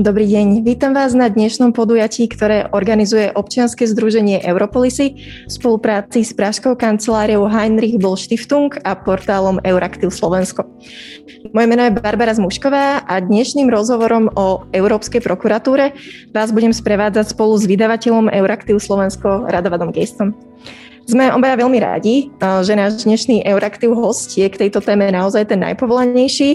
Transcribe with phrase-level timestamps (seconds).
[0.00, 5.12] Dobrý deň, vítam vás na dnešnom podujatí, ktoré organizuje občianske združenie Europolisy
[5.44, 10.64] v spolupráci s Pražskou kanceláriou Heinrich Boll Stiftung a portálom Euraktiv Slovensko.
[11.52, 15.92] Moje meno je Barbara Zmušková a dnešným rozhovorom o Európskej prokuratúre
[16.32, 20.32] vás budem sprevádzať spolu s vydavateľom Euraktiv Slovensko Radovadom Gejstom.
[21.10, 25.58] Sme obaja veľmi radi, že náš dnešný Euraktiv host je k tejto téme naozaj ten
[25.58, 26.50] najpovolanejší.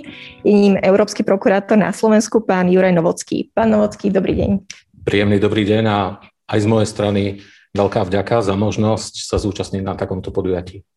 [0.48, 3.52] Je ním Európsky prokurátor na Slovensku, pán Juraj Novocký.
[3.52, 4.52] Pán Novocký, dobrý deň.
[5.04, 7.44] Príjemný dobrý deň a aj z mojej strany
[7.76, 10.88] veľká vďaka za možnosť sa zúčastniť na takomto podujatí.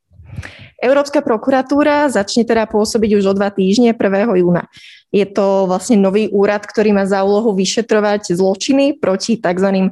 [0.78, 4.38] Európska prokuratúra začne teda pôsobiť už o dva týždne 1.
[4.38, 4.70] júna.
[5.10, 9.90] Je to vlastne nový úrad, ktorý má za úlohu vyšetrovať zločiny proti tzv.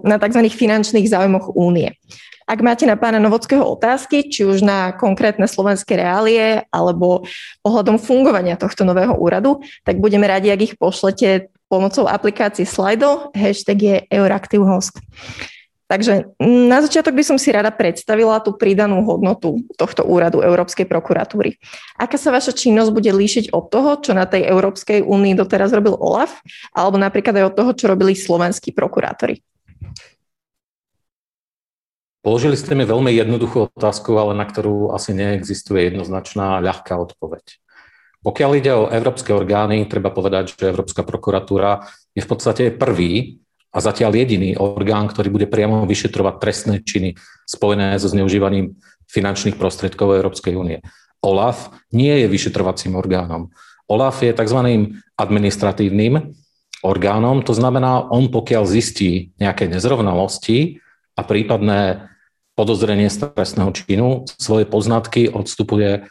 [0.00, 0.40] na tzv.
[0.48, 1.92] finančných záujmoch únie.
[2.46, 7.26] Ak máte na pána Novockého otázky, či už na konkrétne slovenské reálie alebo
[7.66, 13.78] ohľadom fungovania tohto nového úradu, tak budeme radi, ak ich pošlete pomocou aplikácie Slido, hashtag
[13.82, 15.02] je EuraktivHost.
[15.86, 21.62] Takže na začiatok by som si rada predstavila tú pridanú hodnotu tohto úradu Európskej prokuratúry.
[21.94, 25.94] Aká sa vaša činnosť bude líšiť od toho, čo na tej Európskej únii doteraz robil
[25.94, 26.42] OLAF,
[26.74, 29.38] alebo napríklad aj od toho, čo robili slovenskí prokurátori?
[32.26, 37.62] Položili ste mi veľmi jednoduchú otázku, ale na ktorú asi neexistuje jednoznačná ľahká odpoveď.
[38.26, 41.86] Pokiaľ ide o európske orgány, treba povedať, že Európska prokuratúra
[42.18, 43.38] je v podstate prvý
[43.70, 47.14] a zatiaľ jediný orgán, ktorý bude priamo vyšetrovať trestné činy
[47.46, 48.74] spojené so zneužívaním
[49.06, 50.82] finančných prostriedkov Európskej únie.
[51.22, 53.54] OLAF nie je vyšetrovacím orgánom.
[53.86, 54.90] OLAF je tzv.
[55.14, 56.34] administratívnym
[56.82, 60.82] orgánom, to znamená, on pokiaľ zistí nejaké nezrovnalosti
[61.14, 62.10] a prípadné
[62.56, 66.08] podozrenie z trestného činu svoje poznatky odstupuje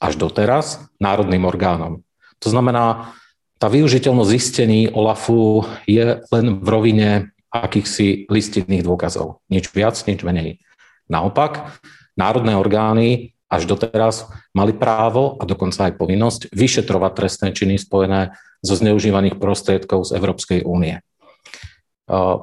[0.00, 2.06] až doteraz národným orgánom.
[2.40, 3.12] To znamená,
[3.60, 7.08] tá využiteľnosť zistení OLAFu je len v rovine
[7.52, 9.44] akýchsi listinných dôkazov.
[9.52, 10.62] Nič viac, nič menej.
[11.10, 11.76] Naopak,
[12.16, 18.78] národné orgány až doteraz mali právo a dokonca aj povinnosť vyšetrovať trestné činy spojené so
[18.78, 21.02] zneužívaných prostriedkov z Európskej únie.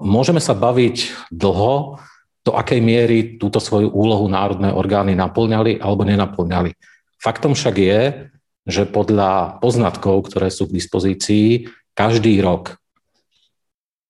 [0.04, 2.04] Môžeme sa baviť dlho
[2.48, 6.72] do akej miery túto svoju úlohu národné orgány naplňali alebo nenaplňali.
[7.20, 8.02] Faktom však je,
[8.64, 12.80] že podľa poznatkov, ktoré sú k dispozícii, každý rok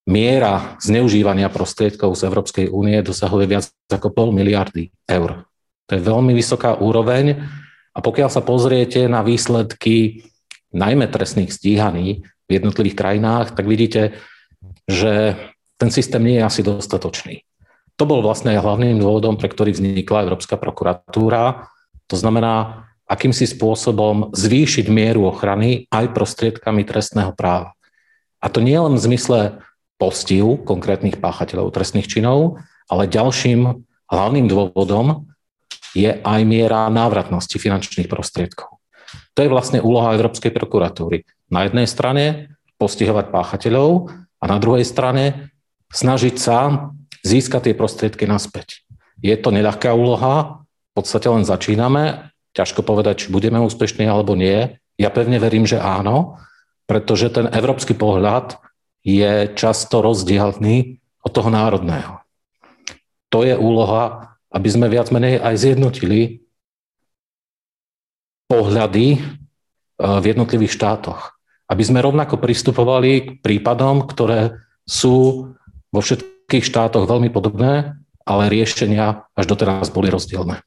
[0.06, 5.50] miera zneužívania prostriedkov z Európskej únie dosahuje viac ako pol miliardy eur.
[5.90, 7.42] To je veľmi vysoká úroveň
[7.92, 10.30] a pokiaľ sa pozriete na výsledky
[10.76, 14.20] najmä trestných stíhaní v jednotlivých krajinách, tak vidíte,
[14.86, 15.36] že
[15.80, 17.47] ten systém nie je asi dostatočný.
[17.98, 21.66] To bol vlastne hlavným dôvodom, pre ktorý vznikla Európska prokuratúra.
[22.08, 27.74] To znamená, akýmsi spôsobom zvýšiť mieru ochrany aj prostriedkami trestného práva.
[28.38, 29.40] A to nie len v zmysle
[29.98, 33.82] postiu konkrétnych páchateľov trestných činov, ale ďalším
[34.14, 35.26] hlavným dôvodom
[35.98, 38.78] je aj miera návratnosti finančných prostriedkov.
[39.34, 41.26] To je vlastne úloha Európskej prokuratúry.
[41.50, 45.50] Na jednej strane postihovať páchateľov a na druhej strane
[45.90, 46.92] snažiť sa
[47.24, 48.86] získať tie prostriedky naspäť.
[49.22, 54.82] Je to neľahká úloha, v podstate len začíname, ťažko povedať, či budeme úspešní alebo nie.
[54.98, 56.42] Ja pevne verím, že áno,
[56.90, 58.58] pretože ten európsky pohľad
[59.06, 62.26] je často rozdielný od toho národného.
[63.30, 66.48] To je úloha, aby sme viac menej aj zjednotili
[68.48, 69.20] pohľady e,
[70.00, 71.36] v jednotlivých štátoch.
[71.68, 74.56] Aby sme rovnako pristupovali k prípadom, ktoré
[74.88, 75.52] sú
[75.92, 80.64] vo všetkých všetkých štátoch veľmi podobné, ale riešenia až doteraz boli rozdielne.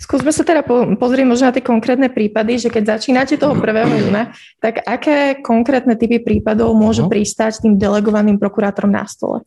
[0.00, 0.64] Skúsme sa teda
[0.96, 4.00] pozrieť možno na tie konkrétne prípady, že keď začínate toho 1.
[4.00, 4.32] júna,
[4.64, 7.12] tak aké konkrétne typy prípadov môžu uh-huh.
[7.12, 9.44] pristať tým delegovaným prokurátorom na stole?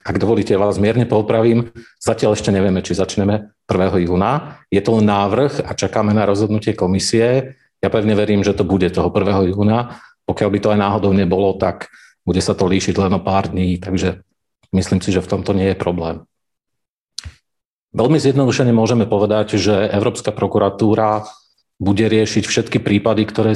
[0.00, 1.68] Ak dovolíte, vás mierne popravím.
[2.00, 4.08] Zatiaľ ešte nevieme, či začneme 1.
[4.08, 4.56] júna.
[4.72, 7.60] Je to len návrh a čakáme na rozhodnutie komisie.
[7.84, 9.52] Ja pevne verím, že to bude toho 1.
[9.52, 10.00] júna.
[10.24, 11.92] Pokiaľ by to aj náhodou nebolo, tak
[12.24, 14.24] bude sa to líšiť len o pár dní, takže
[14.72, 16.24] myslím si, že v tomto nie je problém.
[17.94, 21.30] Veľmi zjednodušene môžeme povedať, že Európska prokuratúra
[21.78, 23.54] bude riešiť všetky prípady, ktoré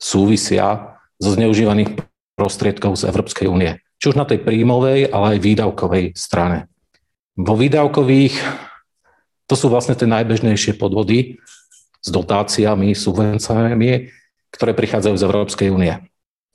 [0.00, 2.00] súvisia so zneužívaných
[2.40, 3.76] prostriedkov z Európskej únie.
[4.00, 6.72] Či už na tej príjmovej, ale aj výdavkovej strane.
[7.36, 8.32] Vo výdavkových
[9.44, 11.36] to sú vlastne tie najbežnejšie podvody
[12.00, 14.08] s dotáciami, subvenciami,
[14.56, 16.09] ktoré prichádzajú z Európskej únie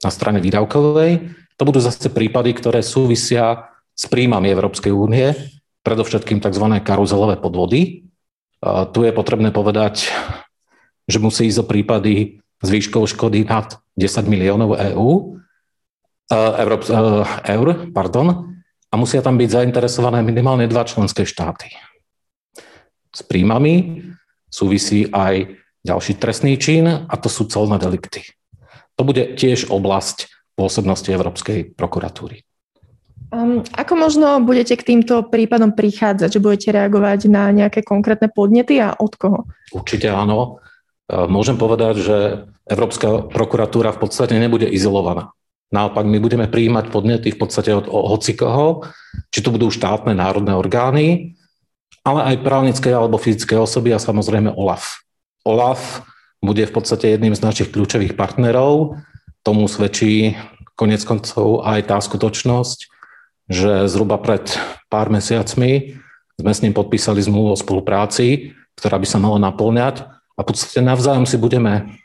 [0.06, 1.34] na strane výdavkovej.
[1.58, 5.34] To budú zase prípady, ktoré súvisia s príjmami Európskej únie,
[5.82, 6.66] predovšetkým tzv.
[6.86, 8.06] karuzelové podvody.
[8.94, 10.14] Tu je potrebné povedať,
[11.10, 15.10] že musí ísť o prípady s výškou škody nad 10 miliónov EÚ
[16.32, 18.58] uh, Európs, uh, eur, pardon,
[18.90, 21.70] a musia tam byť zainteresované minimálne dva členské štáty.
[23.12, 24.04] S príjmami
[24.50, 25.56] súvisí aj
[25.86, 28.26] ďalší trestný čin a to sú colné delikty.
[28.96, 32.48] To bude tiež oblasť pôsobnosti Európskej prokuratúry.
[33.36, 38.80] Um, ako možno budete k týmto prípadom prichádzať, že budete reagovať na nejaké konkrétne podnety
[38.80, 39.40] a od koho?
[39.76, 40.64] Určite áno.
[41.12, 42.18] Uh, môžem povedať, že
[42.66, 45.36] Európska prokuratúra v podstate nebude izolovaná.
[45.74, 48.88] Naopak my budeme prijímať podnety v podstate od hocikoho,
[49.34, 51.36] či to budú štátne národné orgány,
[52.06, 55.02] ale aj právnické alebo fyzické osoby a samozrejme OLAF.
[55.44, 56.06] OLAF
[56.46, 59.02] bude v podstate jedným z našich kľúčových partnerov.
[59.42, 60.38] Tomu svedčí
[60.78, 62.80] konec koncov aj tá skutočnosť,
[63.50, 64.46] že zhruba pred
[64.90, 65.98] pár mesiacmi
[66.36, 70.06] sme s ním podpísali zmluvu o spolupráci, ktorá by sa mala naplňať
[70.36, 71.96] a v podstate navzájom si budeme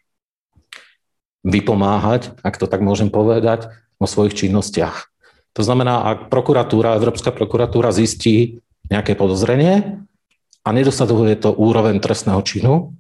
[1.43, 5.11] vypomáhať, ak to tak môžem povedať, vo svojich činnostiach.
[5.59, 10.07] To znamená, ak prokuratúra, Európska prokuratúra zistí nejaké podozrenie
[10.63, 12.95] a nedosahuje to úroveň trestného činu,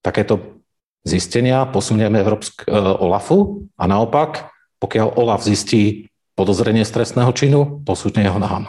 [0.00, 0.55] takéto
[1.06, 4.50] zistenia posunieme Európsk, e, OLAFu a naopak,
[4.82, 8.68] pokiaľ OLAF zistí podozrenie z trestného činu, posunie ho nám.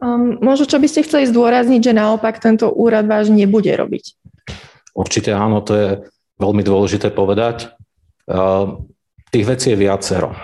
[0.00, 4.16] Um, možno, čo by ste chceli zdôrazniť, že naopak tento úrad váš nebude robiť?
[4.96, 5.88] Určite áno, to je
[6.40, 7.68] veľmi dôležité povedať.
[9.30, 10.34] Tých vecí je viacero.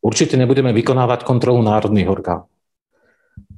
[0.00, 2.48] Určite nebudeme vykonávať kontrolu národných orgánov.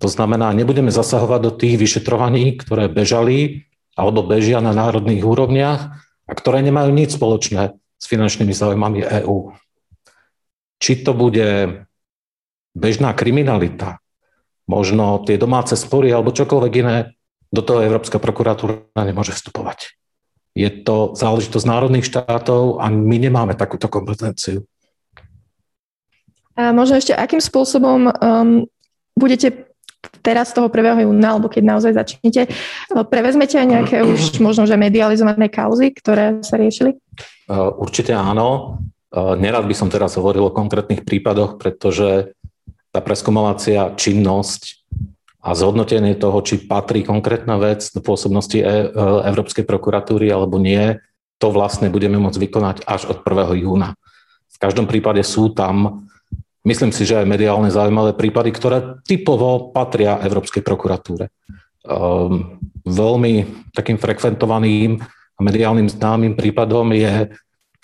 [0.03, 5.81] To znamená, nebudeme zasahovať do tých vyšetrovaní, ktoré bežali alebo bežia na národných úrovniach
[6.27, 9.55] a ktoré nemajú nič spoločné s finančnými záujmami EÚ.
[10.83, 11.81] Či to bude
[12.75, 14.03] bežná kriminalita,
[14.67, 17.15] možno tie domáce spory alebo čokoľvek iné,
[17.55, 19.95] do toho Európska prokuratúra nemôže vstupovať.
[20.59, 24.67] Je to záležitosť národných štátov a my nemáme takúto kompetenciu.
[26.55, 28.67] A možno ešte, akým spôsobom um,
[29.19, 29.74] budete
[30.25, 31.05] teraz z toho 1.
[31.05, 36.41] júna, alebo keď naozaj začnete, uh, prevezmete aj nejaké už možno, že medializované kauzy, ktoré
[36.41, 36.97] sa riešili?
[37.45, 38.81] Uh, určite áno.
[39.13, 42.33] Uh, nerad by som teraz hovoril o konkrétnych prípadoch, pretože
[42.95, 44.87] tá preskomovacia činnosť
[45.45, 48.87] a zhodnotenie toho, či patrí konkrétna vec do pôsobnosti e, e,
[49.29, 50.97] Európskej prokuratúry alebo nie,
[51.37, 53.61] to vlastne budeme môcť vykonať až od 1.
[53.61, 53.93] júna.
[54.49, 56.09] V každom prípade sú tam,
[56.65, 61.31] myslím si, že aj mediálne zaujímavé prípady, ktoré typovo patria Európskej prokuratúre.
[61.85, 62.59] Um,
[62.89, 65.01] veľmi takým frekventovaným
[65.37, 67.33] a mediálnym známym prípadom je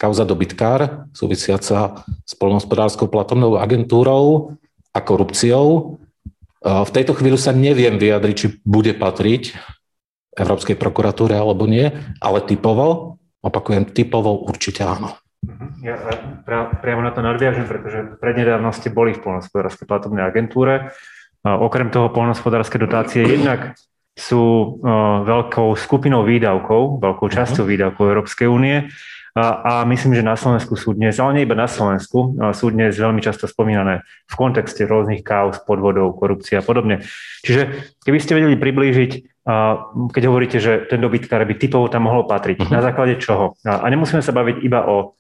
[0.01, 4.57] kauza dobytkár, súvisiaca s polnohospodárskou platobnou agentúrou
[4.97, 6.01] a korupciou,
[6.61, 9.57] v tejto chvíli sa neviem vyjadriť, či bude patriť
[10.37, 11.89] Európskej prokuratúre alebo nie,
[12.21, 15.20] ale typovo, opakujem, typovo určite áno.
[15.41, 15.67] Mhm.
[15.81, 15.97] Ja
[16.85, 20.93] priamo na to nadviažem, pretože prednedávno ste boli v polnospodárskej platobnej agentúre.
[21.41, 23.73] Okrem toho polnospodárske dotácie jednak
[24.13, 24.77] sú
[25.25, 27.71] veľkou skupinou výdavkov, veľkou časťou mhm.
[27.73, 28.93] výdavkov Európskej únie
[29.31, 32.99] a, a myslím, že na Slovensku sú dnes, ale nie iba na Slovensku, sú dnes
[32.99, 37.07] veľmi často spomínané v kontexte rôznych kaos, podvodov, korupcie a podobne.
[37.47, 39.11] Čiže keby ste vedeli priblížiť,
[40.11, 42.75] keď hovoríte, že ten dobytkár by typovo tam mohol patriť, uh-huh.
[42.75, 43.55] na základe čoho?
[43.63, 45.15] A nemusíme sa baviť iba o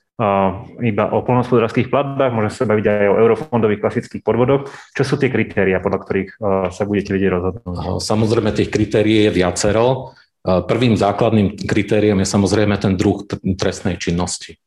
[0.84, 4.68] iba o polnohospodárských platbách, môžeme sa baviť aj o eurofondových klasických podvodoch.
[4.92, 6.30] Čo sú tie kritéria, podľa ktorých
[6.68, 8.04] sa budete vedieť rozhodnúť?
[8.04, 10.12] Samozrejme, tých kritérií je viacero.
[10.44, 13.24] Prvým základným kritériom je samozrejme ten druh
[13.56, 14.60] trestnej činnosti.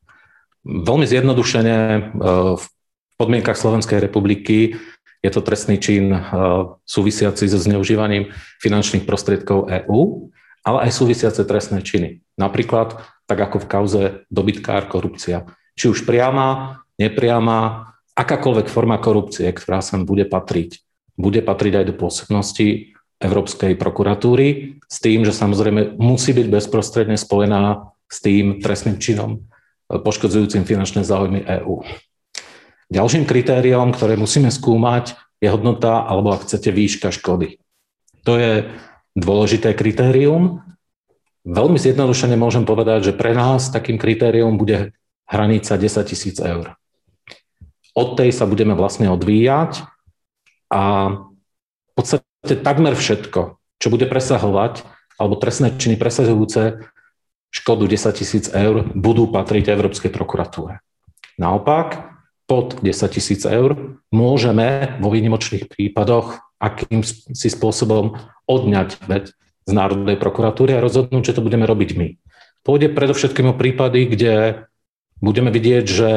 [0.66, 1.78] Veľmi zjednodušene
[2.58, 2.66] v
[3.18, 4.78] podmienkach Slovenskej republiky
[5.22, 6.12] je to trestný čin
[6.84, 10.30] súvisiaci so zneužívaním finančných prostriedkov EÚ,
[10.64, 12.24] ale aj súvisiace trestné činy.
[12.36, 15.48] Napríklad, tak ako v kauze dobytkár korupcia.
[15.74, 20.84] Či už priama, nepriama, akákoľvek forma korupcie, ktorá sa bude patriť,
[21.18, 27.94] bude patriť aj do pôsobnosti Európskej prokuratúry s tým, že samozrejme musí byť bezprostredne spojená
[28.12, 31.82] s tým trestným činom e, poškodzujúcim finančné záujmy EÚ.
[32.94, 37.58] Ďalším kritériom, ktoré musíme skúmať, je hodnota alebo ak chcete výška škody.
[38.28, 38.68] To je
[39.18, 40.64] dôležité kritérium.
[41.44, 44.96] Veľmi zjednodušene môžem povedať, že pre nás takým kritérium bude
[45.28, 46.80] hranica 10 tisíc eur.
[47.94, 49.84] Od tej sa budeme vlastne odvíjať
[50.72, 54.88] a v podstate takmer všetko, čo bude presahovať,
[55.20, 56.90] alebo trestné činy presahujúce
[57.54, 60.82] škodu 10 tisíc eur, budú patriť Európskej prokuratúre.
[61.38, 62.18] Naopak,
[62.50, 67.04] pod 10 tisíc eur môžeme vo výnimočných prípadoch akým
[67.36, 68.16] si spôsobom
[68.48, 69.04] odňať
[69.64, 72.08] z Národnej prokuratúry a rozhodnúť, že to budeme robiť my.
[72.64, 74.34] Pôjde predovšetkým o prípady, kde
[75.20, 76.10] budeme vidieť, že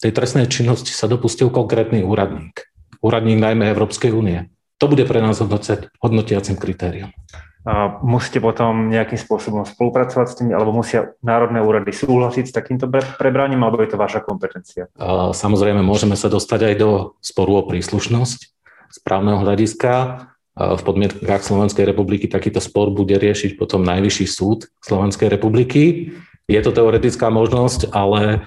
[0.00, 2.72] tej trestnej činnosti sa dopustil konkrétny úradník.
[3.04, 4.48] Úradník najmä Európskej únie.
[4.80, 5.40] To bude pre nás
[6.00, 7.12] hodnotiacim kritériom.
[7.60, 12.88] A musíte potom nejakým spôsobom spolupracovať s tými, alebo musia národné úrady súhlasiť s takýmto
[13.20, 14.88] prebraním, alebo je to vaša kompetencia?
[15.36, 18.56] Samozrejme, môžeme sa dostať aj do sporu o príslušnosť
[18.88, 20.29] správneho hľadiska.
[20.58, 26.12] V podmienkach Slovenskej republiky takýto spor bude riešiť potom Najvyšší súd Slovenskej republiky.
[26.50, 28.44] Je to teoretická možnosť, ale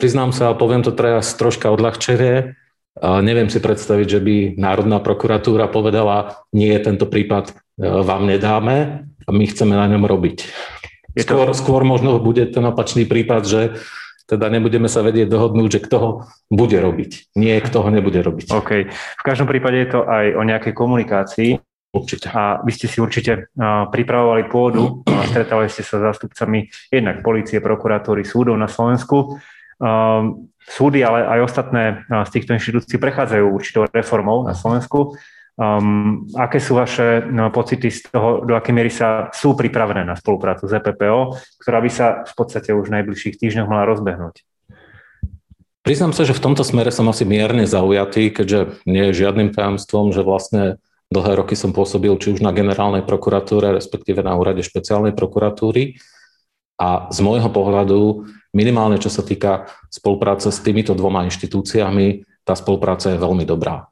[0.00, 2.56] priznám sa, poviem to teraz troška odľahčenie,
[2.98, 9.30] Neviem si predstaviť, že by Národná prokuratúra povedala, nie, tento prípad e, vám nedáme a
[9.30, 10.50] my chceme na ňom robiť.
[11.18, 13.60] Skôr, skôr možno bude ten opačný prípad, že
[14.28, 16.10] teda nebudeme sa vedieť dohodnúť, že kto ho
[16.52, 17.32] bude robiť.
[17.32, 18.52] Nie, kto ho nebude robiť.
[18.52, 18.92] OK.
[18.92, 21.56] V každom prípade je to aj o nejakej komunikácii.
[21.88, 22.28] Určite.
[22.36, 23.48] A vy ste si určite
[23.88, 29.40] pripravovali pôdu, a stretali ste sa s zástupcami jednak policie, prokuratúry, súdov na Slovensku.
[30.68, 35.16] Súdy, ale aj ostatné z týchto inštitúcií prechádzajú určitou reformou na Slovensku.
[35.58, 40.14] Um, aké sú vaše no, pocity z toho, do akej miery sa sú pripravené na
[40.14, 44.46] spoluprácu s EPPO, ktorá by sa v podstate už v najbližších týždňoch mala rozbehnúť?
[45.82, 50.14] Priznám sa, že v tomto smere som asi mierne zaujatý, keďže nie je žiadnym tajomstvom,
[50.14, 50.78] že vlastne
[51.10, 55.98] dlhé roky som pôsobil či už na generálnej prokuratúre, respektíve na úrade špeciálnej prokuratúry.
[56.78, 63.10] A z môjho pohľadu minimálne čo sa týka spolupráce s týmito dvoma inštitúciami, tá spolupráca
[63.10, 63.90] je veľmi dobrá.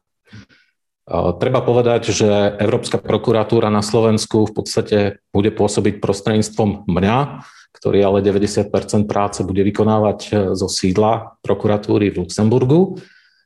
[1.07, 4.99] Treba povedať, že Európska prokuratúra na Slovensku v podstate
[5.31, 7.47] bude pôsobiť prostredníctvom mňa,
[7.79, 12.99] ktorý ale 90% práce bude vykonávať e, zo sídla prokuratúry v Luxemburgu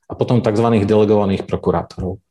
[0.09, 0.87] a potom tzv.
[0.87, 2.23] delegovaných prokurátorov.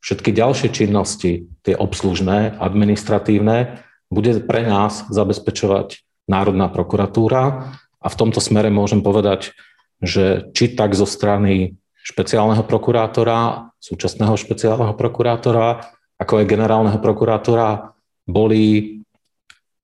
[0.00, 7.68] Všetky ďalšie činnosti, tie obslužné, administratívne, bude pre nás zabezpečovať Národná prokuratúra
[8.00, 9.52] a v tomto smere môžem povedať,
[10.00, 15.84] že či tak zo strany špeciálneho prokurátora, súčasného špeciálneho prokurátora,
[16.20, 17.96] ako aj generálneho prokurátora,
[18.28, 18.96] boli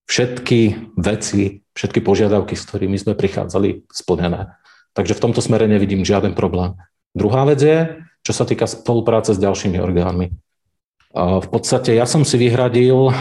[0.07, 4.55] všetky veci, všetky požiadavky, s ktorými sme prichádzali, splnené.
[4.97, 6.79] Takže v tomto smere nevidím žiaden problém.
[7.13, 7.79] Druhá vec je,
[8.25, 10.33] čo sa týka spolupráce s ďalšími orgánmi.
[11.17, 13.13] V podstate ja som si vyhradil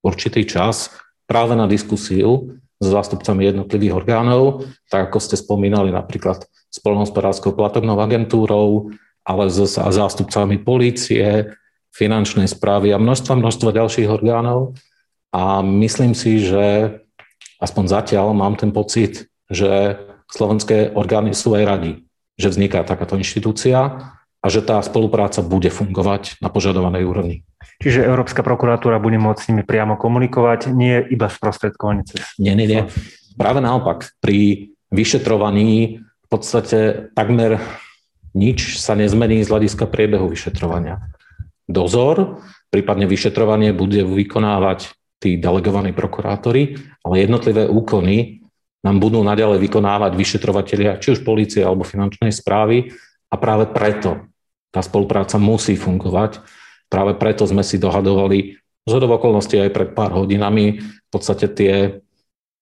[0.00, 0.92] určitý čas
[1.28, 7.94] práve na diskusiu s zástupcami jednotlivých orgánov, tak ako ste spomínali napríklad s polnohospodárskou platobnou
[8.02, 8.90] agentúrou,
[9.22, 11.54] ale s zástupcami polície,
[11.94, 14.74] finančnej správy a množstva, množstva ďalších orgánov.
[15.30, 16.98] A myslím si, že
[17.62, 20.00] aspoň zatiaľ mám ten pocit, že
[20.32, 21.92] slovenské orgány sú aj radi,
[22.34, 23.78] že vzniká takáto inštitúcia
[24.42, 27.36] a že tá spolupráca bude fungovať na požadovanej úrovni.
[27.82, 32.22] Čiže Európska prokuratúra bude môcť s nimi priamo komunikovať, nie iba sprostredkovanie cez...
[32.38, 32.82] Nie, nie, nie.
[33.34, 37.60] Práve naopak, pri vyšetrovaní v podstate takmer
[38.32, 41.04] nič sa nezmení z hľadiska priebehu vyšetrovania.
[41.68, 42.40] Dozor,
[42.72, 44.92] prípadne vyšetrovanie bude vykonávať
[45.22, 46.76] tí delegovaní prokurátori,
[47.06, 48.42] ale jednotlivé úkony
[48.82, 52.90] nám budú naďalej vykonávať vyšetrovateľia, či už policie alebo finančnej správy
[53.30, 54.26] a práve preto
[54.74, 56.42] tá spolupráca musí fungovať.
[56.92, 62.04] Práve preto sme si dohadovali z okolností aj pred pár hodinami v podstate tie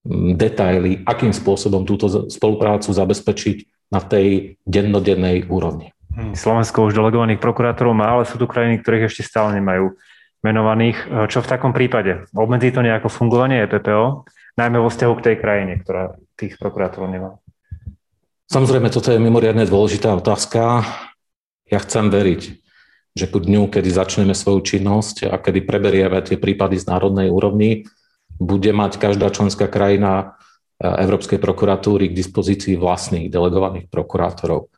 [0.06, 5.90] mm, detaily, akým spôsobom túto spoluprácu zabezpečiť na tej dennodennej úrovni.
[6.14, 9.98] Hm, Slovensko už delegovaných prokurátorov má, ale sú tu krajiny, ktorých ešte stále nemajú
[10.46, 11.28] menovaných.
[11.28, 12.24] Čo v takom prípade?
[12.32, 14.24] Obmedzí to nejako fungovanie EPPO,
[14.56, 17.30] najmä vo vzťahu k tej krajine, ktorá tých prokurátorov nemá?
[18.50, 20.82] Samozrejme, toto je mimoriadne dôležitá otázka.
[21.70, 22.58] Ja chcem veriť,
[23.14, 27.86] že ku dňu, kedy začneme svoju činnosť a kedy preberieme tie prípady z národnej úrovni,
[28.40, 30.38] bude mať každá členská krajina
[30.80, 34.72] e, Európskej prokuratúry k dispozícii vlastných delegovaných prokurátorov.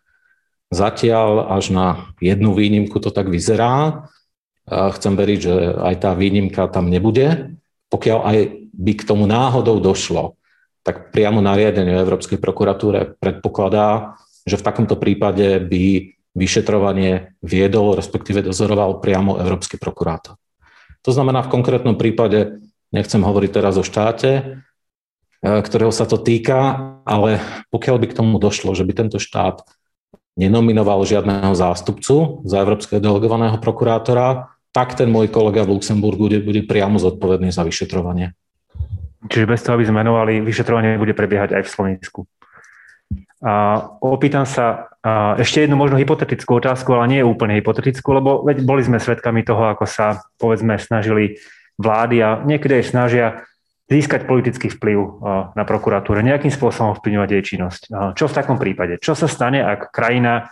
[0.72, 1.86] Zatiaľ až na
[2.16, 4.08] jednu výnimku to tak vyzerá.
[4.64, 7.60] Chcem veriť, že aj tá výnimka tam nebude.
[7.92, 8.38] Pokiaľ aj
[8.72, 10.40] by k tomu náhodou došlo,
[10.80, 14.16] tak priamo nariadenie Európskej prokuratúre predpokladá,
[14.48, 20.40] že v takomto prípade by vyšetrovanie viedol, respektíve dozoroval priamo Európsky prokurátor.
[21.04, 22.62] To znamená, v konkrétnom prípade,
[22.94, 24.42] nechcem hovoriť teraz o štáte, e,
[25.42, 27.42] ktorého sa to týka, ale
[27.74, 29.66] pokiaľ by k tomu došlo, že by tento štát
[30.38, 36.62] nenominoval žiadneho zástupcu za európskeho delegovaného prokurátora, tak ten môj kolega v Luxemburgu bude, bude
[36.64, 38.32] priamo zodpovedný za vyšetrovanie.
[39.28, 42.20] Čiže bez toho, aby sme menovali, vyšetrovanie bude prebiehať aj v Slovensku.
[43.44, 44.91] A opýtam sa
[45.38, 49.74] ešte jednu možno hypotetickú otázku, ale nie je úplne hypotetickú, lebo boli sme svedkami toho,
[49.74, 51.42] ako sa povedzme snažili
[51.74, 53.26] vlády a niekedy aj snažia
[53.90, 54.98] získať politický vplyv
[55.52, 57.82] na prokuratúre, nejakým spôsobom vplyvňovať jej činnosť.
[58.16, 58.96] Čo v takom prípade?
[59.02, 60.48] Čo sa stane, ak krajina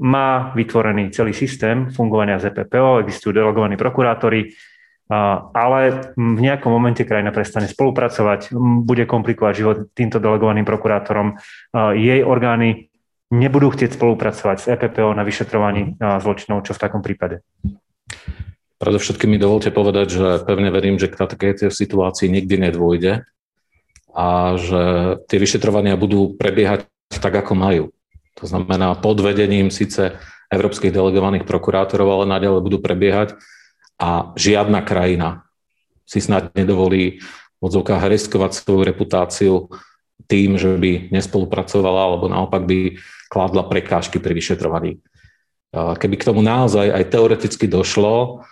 [0.00, 4.50] má vytvorený celý systém fungovania ZPPO, existujú delegovaní prokurátori,
[5.54, 11.38] ale v nejakom momente krajina prestane spolupracovať, bude komplikovať život týmto delegovaným prokurátorom,
[11.94, 12.89] jej orgány
[13.30, 17.46] nebudú chcieť spolupracovať s EPPO na vyšetrovaní zločinov, čo v takom prípade?
[18.82, 23.22] Predovšetkým mi dovolte povedať, že pevne verím, že k takejto situácii nikdy nedôjde
[24.10, 24.82] a že
[25.30, 26.90] tie vyšetrovania budú prebiehať
[27.22, 27.84] tak, ako majú.
[28.40, 30.16] To znamená pod vedením síce
[30.50, 33.38] európskych delegovaných prokurátorov, ale naďalej budú prebiehať
[34.00, 35.46] a žiadna krajina
[36.08, 39.54] si snad nedovolí v odzvukách riskovať svoju reputáciu
[40.26, 42.96] tým, že by nespolupracovala alebo naopak by
[43.30, 44.98] kládla prekážky pri vyšetrovaní.
[45.70, 48.42] Keby k tomu naozaj aj teoreticky došlo,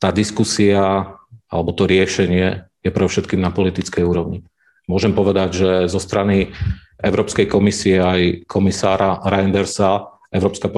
[0.00, 1.12] tá diskusia
[1.52, 4.48] alebo to riešenie je pre všetkým na politickej úrovni.
[4.88, 6.56] Môžem povedať, že zo strany
[7.04, 10.68] Európskej komisie aj komisára Reindersa Európska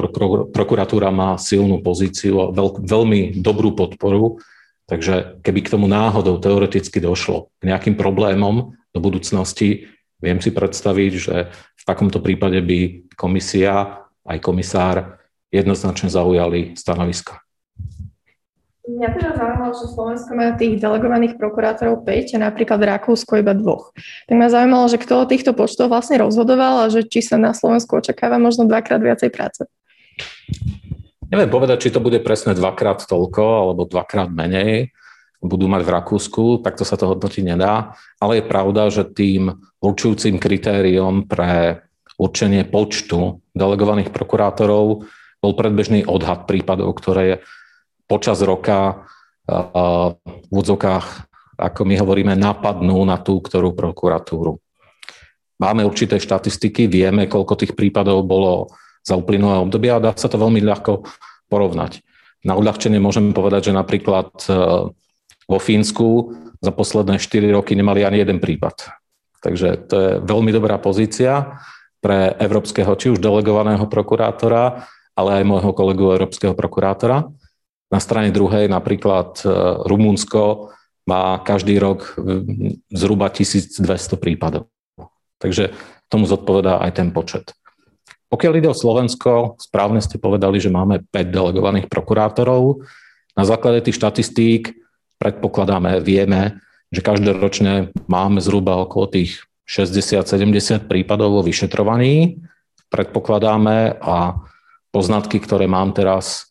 [0.54, 4.38] prokuratúra má silnú pozíciu a veľ, veľmi dobrú podporu,
[4.86, 9.90] takže keby k tomu náhodou teoreticky došlo k nejakým problémom do budúcnosti,
[10.20, 17.40] viem si predstaviť, že v takomto prípade by komisia aj komisár jednoznačne zaujali stanoviska.
[18.90, 23.94] Mňa teda zaujímalo, že Slovensko má tých delegovaných prokurátorov 5 a napríklad Rakúsko iba dvoch.
[24.26, 27.54] Tak ma zaujímalo, že kto o týchto počtoch vlastne rozhodoval a že či sa na
[27.54, 29.62] Slovensku očakáva možno dvakrát viacej práce.
[31.30, 34.90] Neviem povedať, či to bude presne dvakrát toľko alebo dvakrát menej
[35.40, 40.36] budú mať v Rakúsku, takto sa to hodnotiť nedá, ale je pravda, že tým určujúcim
[40.36, 41.84] kritériom pre
[42.20, 45.08] určenie počtu delegovaných prokurátorov
[45.40, 47.40] bol predbežný odhad prípadov, ktoré
[48.04, 49.08] počas roka
[49.48, 51.06] v údzokách,
[51.56, 54.60] ako my hovoríme, napadnú na tú, ktorú prokuratúru.
[55.60, 58.72] Máme určité štatistiky, vieme, koľko tých prípadov bolo
[59.04, 61.04] za uplynulé obdobie a dá sa to veľmi ľahko
[61.48, 62.00] porovnať.
[62.44, 64.52] Na uľahčenie môžem povedať, že napríklad e,
[65.44, 66.32] vo Fínsku
[66.64, 68.99] za posledné 4 roky nemali ani jeden prípad.
[69.40, 71.60] Takže to je veľmi dobrá pozícia
[72.00, 74.84] pre európskeho, či už delegovaného prokurátora,
[75.16, 77.28] ale aj môjho kolegu európskeho prokurátora.
[77.90, 79.44] Na strane druhej napríklad e,
[79.84, 80.72] Rumunsko
[81.08, 82.14] má každý rok
[82.92, 83.82] zhruba 1200
[84.20, 84.70] prípadov.
[85.40, 85.74] Takže
[86.06, 87.50] tomu zodpovedá aj ten počet.
[88.30, 92.86] Pokiaľ ide o Slovensko, správne ste povedali, že máme 5 delegovaných prokurátorov.
[93.34, 94.70] Na základe tých štatistík
[95.18, 102.42] predpokladáme, vieme, že každoročne máme zhruba okolo tých 60-70 prípadov vo vyšetrovaní.
[102.90, 104.42] Predpokladáme a
[104.90, 106.50] poznatky, ktoré mám teraz,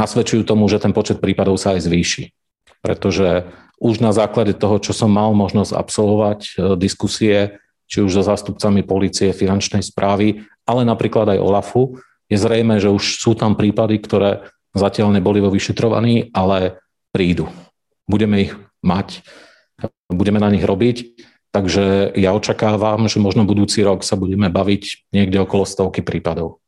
[0.00, 2.24] nasvedčujú tomu, že ten počet prípadov sa aj zvýši.
[2.80, 3.44] Pretože
[3.76, 8.80] už na základe toho, čo som mal možnosť absolvovať e, diskusie, či už so zástupcami
[8.80, 12.00] policie, finančnej správy, ale napríklad aj OLAFu,
[12.32, 16.80] je zrejme, že už sú tam prípady, ktoré zatiaľ neboli vo vyšetrovaní, ale
[17.12, 17.46] prídu.
[18.08, 19.20] Budeme ich mať,
[20.10, 21.16] budeme na nich robiť,
[21.54, 26.58] takže ja očakávam, že možno budúci rok sa budeme baviť niekde okolo stovky prípadov.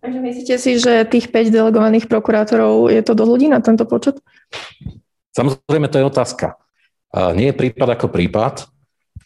[0.00, 4.22] Takže myslíte si, že tých 5 delegovaných prokurátorov je to do ľudí na tento počet?
[5.34, 6.54] Samozrejme, to je otázka.
[7.34, 8.70] Nie je prípad ako prípad.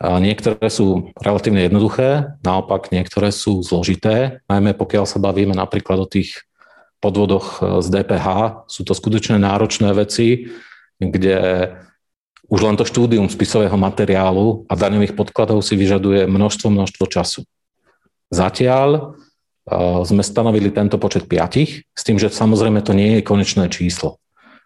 [0.00, 6.48] Niektoré sú relatívne jednoduché, naopak niektoré sú zložité, najmä pokiaľ sa bavíme napríklad o tých
[7.04, 8.28] podvodoch z DPH.
[8.64, 10.48] Sú to skutočne náročné veci,
[10.96, 11.68] kde
[12.50, 17.46] už len to štúdium spisového materiálu a daňových podkladov si vyžaduje množstvo, množstvo času.
[18.34, 19.14] Zatiaľ
[20.02, 24.18] sme stanovili tento počet piatich, s tým, že samozrejme to nie je konečné číslo.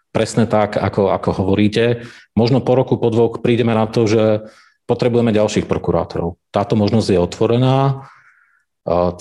[0.09, 2.09] Presne tak, ako, ako hovoríte.
[2.33, 4.49] Možno po roku, po dvoch prídeme na to, že
[4.89, 6.41] potrebujeme ďalších prokurátorov.
[6.49, 8.09] Táto možnosť je otvorená.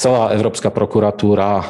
[0.00, 1.68] Celá Európska prokuratúra,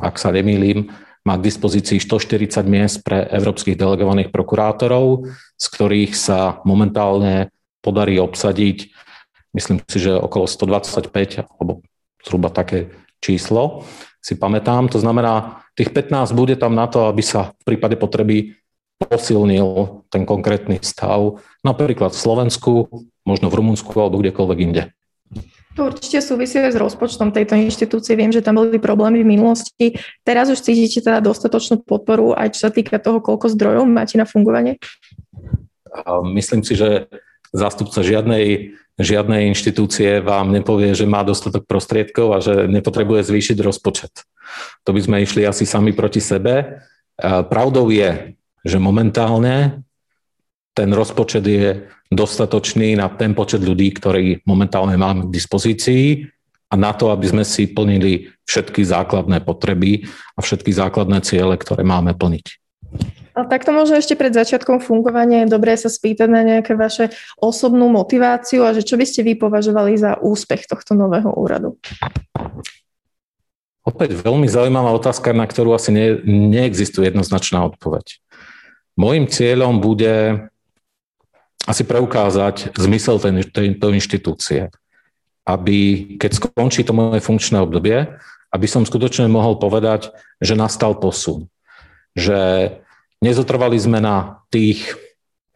[0.00, 0.88] ak sa nemýlim,
[1.22, 8.90] má k dispozícii 140 miest pre európskych delegovaných prokurátorov, z ktorých sa momentálne podarí obsadiť,
[9.54, 11.82] myslím si, že okolo 125, alebo
[12.26, 12.90] zhruba také
[13.22, 13.86] číslo,
[14.22, 14.90] si pamätám.
[14.90, 18.58] To znamená, tých 15 bude tam na to, aby sa v prípade potreby
[19.02, 22.72] posilnil ten konkrétny stav, napríklad v Slovensku,
[23.26, 24.94] možno v Rumunsku alebo kdekoľvek inde.
[25.72, 28.12] To určite súvisí s rozpočtom tejto inštitúcie.
[28.12, 29.96] Viem, že tam boli problémy v minulosti.
[30.20, 34.28] Teraz už cítite teda dostatočnú podporu, aj čo sa týka toho, koľko zdrojov máte na
[34.28, 34.76] fungovanie?
[36.36, 37.08] Myslím si, že
[37.56, 44.12] zástupca žiadnej žiadnej inštitúcie vám nepovie, že má dostatok prostriedkov a že nepotrebuje zvýšiť rozpočet.
[44.84, 46.84] To by sme išli asi sami proti sebe.
[47.48, 49.80] Pravdou je, že momentálne
[50.76, 56.28] ten rozpočet je dostatočný na ten počet ľudí, ktorý momentálne máme k dispozícii
[56.72, 61.84] a na to, aby sme si plnili všetky základné potreby a všetky základné ciele, ktoré
[61.84, 62.46] máme plniť.
[63.32, 67.08] A takto možno ešte pred začiatkom fungovania je dobré sa spýtať na nejaké vaše
[67.40, 71.80] osobnú motiváciu a že čo by ste vy považovali za úspech tohto nového úradu?
[73.82, 78.20] Opäť veľmi zaujímavá otázka, na ktorú asi ne, neexistuje jednoznačná odpoveď.
[79.00, 80.46] Mojím cieľom bude
[81.66, 84.70] asi preukázať zmysel tejto inštitúcie,
[85.46, 85.78] aby
[86.18, 88.06] keď skončí to moje funkčné obdobie,
[88.52, 91.48] aby som skutočne mohol povedať, že nastal posun.
[92.18, 92.70] Že
[93.24, 94.92] nezotrvali sme na tých,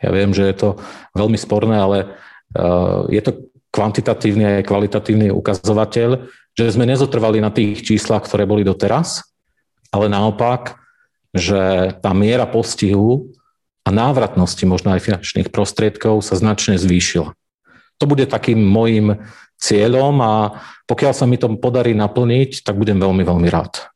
[0.00, 0.68] ja viem, že je to
[1.12, 1.98] veľmi sporné, ale
[2.56, 6.24] uh, je to kvantitatívny a kvalitatívny ukazovateľ,
[6.56, 9.28] že sme nezotrvali na tých číslach, ktoré boli doteraz,
[9.92, 10.80] ale naopak,
[11.36, 13.35] že tá miera postihu
[13.86, 17.30] a návratnosti možno aj finančných prostriedkov sa značne zvýšila.
[18.02, 19.22] To bude takým môjim
[19.56, 20.32] cieľom a
[20.90, 23.86] pokiaľ sa mi to podarí naplniť, tak budem veľmi, veľmi rád.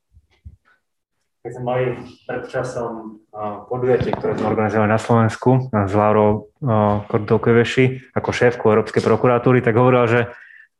[1.43, 1.85] Keď sme mali
[2.29, 3.19] pred časom
[3.67, 6.53] podujatie, ktoré sme organizovali na Slovensku s Laurou
[7.09, 10.21] Kordokeveši ako šéfku Európskej prokuratúry, tak hovorila, že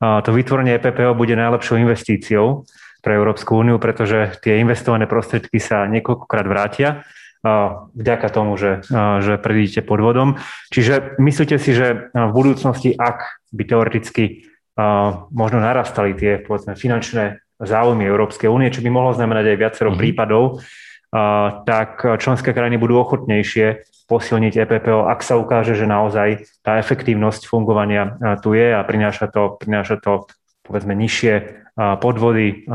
[0.01, 2.65] to vytvorenie EPPO bude najlepšou investíciou
[3.01, 7.05] pre Európsku úniu, pretože tie investované prostriedky sa niekoľkokrát vrátia
[7.97, 8.85] vďaka tomu, že,
[9.25, 10.37] že predídete podvodom.
[10.69, 14.45] Čiže myslíte si, že v budúcnosti, ak by teoreticky
[15.33, 20.01] možno narastali tie povedzme, finančné záujmy Európskej únie, čo by mohlo znamenať aj viacero mm-hmm.
[20.01, 20.65] prípadov,
[21.67, 28.19] tak členské krajiny budú ochotnejšie posilniť EPPO, ak sa ukáže, že naozaj tá efektívnosť fungovania
[28.43, 30.27] tu je a prináša to, prináša to
[30.67, 32.67] povedzme nižšie podvody,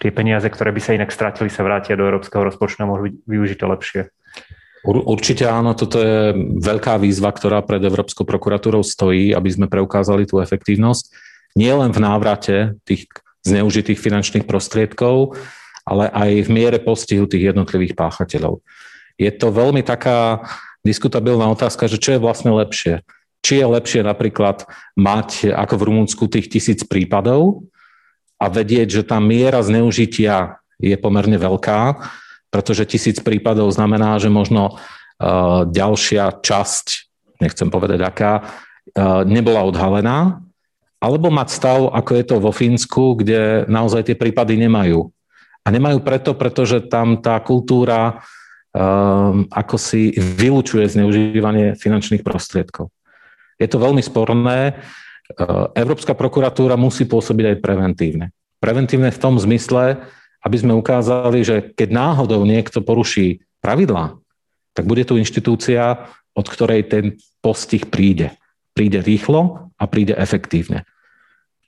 [0.00, 3.14] tie peniaze, ktoré by sa inak stratili, sa vrátia do európskeho rozpočtu a môžu byť
[3.28, 4.02] využité lepšie.
[4.82, 10.42] Určite áno, toto je veľká výzva, ktorá pred Európskou prokuratúrou stojí, aby sme preukázali tú
[10.42, 11.14] efektívnosť.
[11.54, 13.06] Nie len v návrate tých
[13.46, 15.38] zneužitých finančných prostriedkov,
[15.86, 18.58] ale aj v miere postihu tých jednotlivých páchateľov.
[19.18, 20.42] Je to veľmi taká
[20.82, 23.06] diskutabilná otázka, že čo je vlastne lepšie.
[23.42, 24.66] Či je lepšie napríklad
[24.98, 27.66] mať ako v Rumunsku tých tisíc prípadov
[28.42, 32.02] a vedieť, že tá miera zneužitia je pomerne veľká,
[32.50, 36.86] pretože tisíc prípadov znamená, že možno uh, ďalšia časť,
[37.38, 40.42] nechcem povedať aká, uh, nebola odhalená,
[40.98, 45.06] alebo mať stav, ako je to vo Fínsku, kde naozaj tie prípady nemajú.
[45.62, 48.22] A nemajú preto, pretože tam tá kultúra
[48.74, 52.90] um, ako si vylúčuje zneužívanie finančných prostriedkov.
[53.60, 54.74] Je to veľmi sporné.
[55.76, 58.26] Európska prokuratúra musí pôsobiť aj preventívne.
[58.62, 60.02] Preventívne v tom zmysle,
[60.42, 64.18] aby sme ukázali, že keď náhodou niekto poruší pravidlá,
[64.72, 67.04] tak bude tu inštitúcia, od ktorej ten
[67.44, 68.32] postih príde.
[68.72, 70.88] Príde rýchlo a príde efektívne.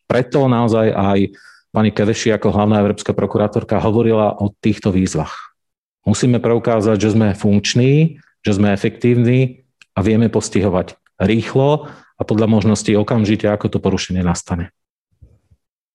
[0.09, 1.19] Preto naozaj aj
[1.75, 5.55] pani Keveši ako hlavná európska prokurátorka hovorila o týchto výzvach.
[6.05, 9.65] Musíme preukázať, že sme funkční, že sme efektívni
[9.97, 11.89] a vieme postihovať rýchlo
[12.25, 14.73] a podľa možností okamžite, ako to porušenie nastane.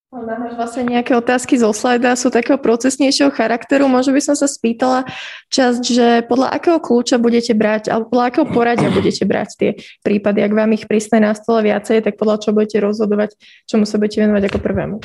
[0.10, 3.86] Máš vlastne nejaké otázky zo slajda, sú takého procesnejšieho charakteru.
[3.86, 5.06] Možno by som sa spýtala
[5.54, 10.42] časť, že podľa akého kľúča budete brať, alebo podľa akého poradia budete brať tie prípady.
[10.42, 13.38] Ak vám ich pristane na stole viacej, tak podľa čo budete rozhodovať,
[13.70, 14.96] čomu sa budete venovať ako prvému?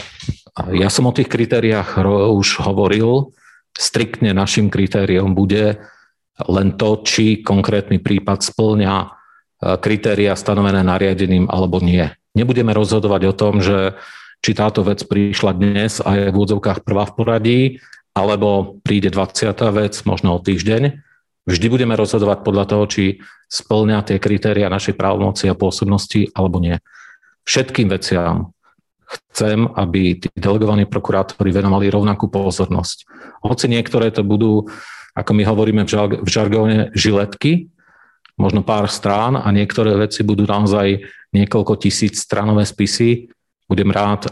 [0.72, 2.00] Ja som o tých kritériách
[2.32, 3.36] už hovoril.
[3.76, 5.84] Striktne našim kritériom bude
[6.48, 9.23] len to, či konkrétny prípad splňa
[9.80, 12.10] kritéria stanovené nariadením alebo nie.
[12.36, 13.96] Nebudeme rozhodovať o tom, že
[14.44, 17.60] či táto vec prišla dnes a je v údzovkách prvá v poradí,
[18.12, 19.56] alebo príde 20.
[19.72, 21.00] vec, možno o týždeň.
[21.44, 23.04] Vždy budeme rozhodovať podľa toho, či
[23.48, 26.76] splňa tie kritéria našej právomoci a pôsobnosti alebo nie.
[27.44, 28.52] Všetkým veciam
[29.04, 33.04] chcem, aby tí delegovaní prokurátori venovali rovnakú pozornosť.
[33.44, 34.66] Hoci niektoré to budú,
[35.12, 37.68] ako my hovoríme v žargóne, žiletky,
[38.34, 41.02] možno pár strán a niektoré veci budú naozaj
[41.34, 43.30] niekoľko tisíc stranové spisy,
[43.66, 44.30] budem rád,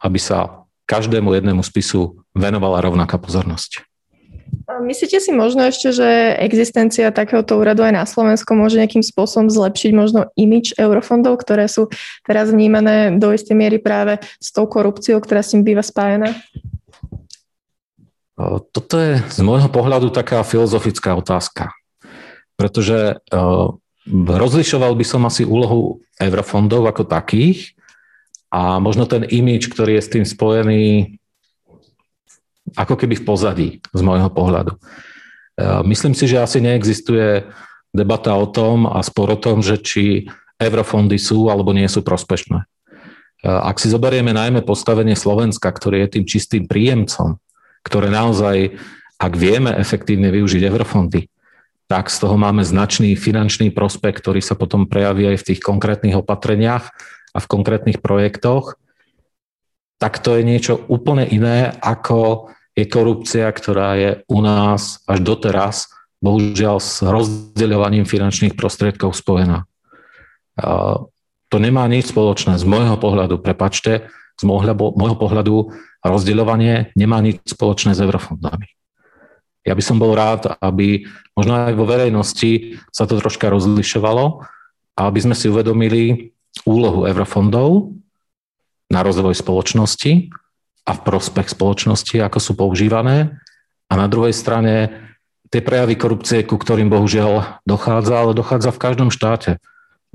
[0.00, 3.84] aby sa každému jednému spisu venovala rovnaká pozornosť.
[4.68, 6.08] Myslíte si možno ešte, že
[6.40, 11.92] existencia takéhoto úradu aj na Slovensku môže nejakým spôsobom zlepšiť možno imič eurofondov, ktoré sú
[12.24, 16.32] teraz vnímané do istej miery práve s tou korupciou, ktorá s tým býva spájená?
[18.72, 21.74] Toto je z môjho pohľadu taká filozofická otázka,
[22.58, 23.22] pretože
[24.10, 27.78] rozlišoval by som asi úlohu eurofondov ako takých
[28.50, 31.14] a možno ten imič, ktorý je s tým spojený
[32.74, 34.76] ako keby v pozadí z môjho pohľadu.
[34.76, 34.78] E,
[35.88, 37.48] myslím si, že asi neexistuje
[37.94, 40.28] debata o tom a spor o tom, že či
[40.60, 42.66] eurofondy sú alebo nie sú prospešné.
[43.46, 47.38] Ak si zoberieme najmä postavenie Slovenska, ktoré je tým čistým príjemcom,
[47.86, 48.74] ktoré naozaj,
[49.14, 51.30] ak vieme efektívne využiť eurofondy,
[51.88, 56.20] tak z toho máme značný finančný prospekt, ktorý sa potom prejaví aj v tých konkrétnych
[56.20, 56.92] opatreniach
[57.32, 58.76] a v konkrétnych projektoch,
[59.98, 65.90] tak to je niečo úplne iné, ako je korupcia, ktorá je u nás až doteraz,
[66.22, 69.66] bohužiaľ s rozdeľovaním finančných prostriedkov spojená.
[71.48, 75.74] To nemá nič spoločné z môjho pohľadu, prepačte, z môjho, pohľadu
[76.06, 78.77] rozdeľovanie nemá nič spoločné s eurofondami.
[79.66, 84.42] Ja by som bol rád, aby možno aj vo verejnosti sa to troška rozlišovalo
[84.94, 87.94] a aby sme si uvedomili úlohu eurofondov
[88.88, 90.32] na rozvoj spoločnosti
[90.88, 93.36] a v prospech spoločnosti, ako sú používané.
[93.88, 94.88] A na druhej strane
[95.52, 99.60] tie prejavy korupcie, ku ktorým bohužiaľ dochádza, ale dochádza v každom štáte.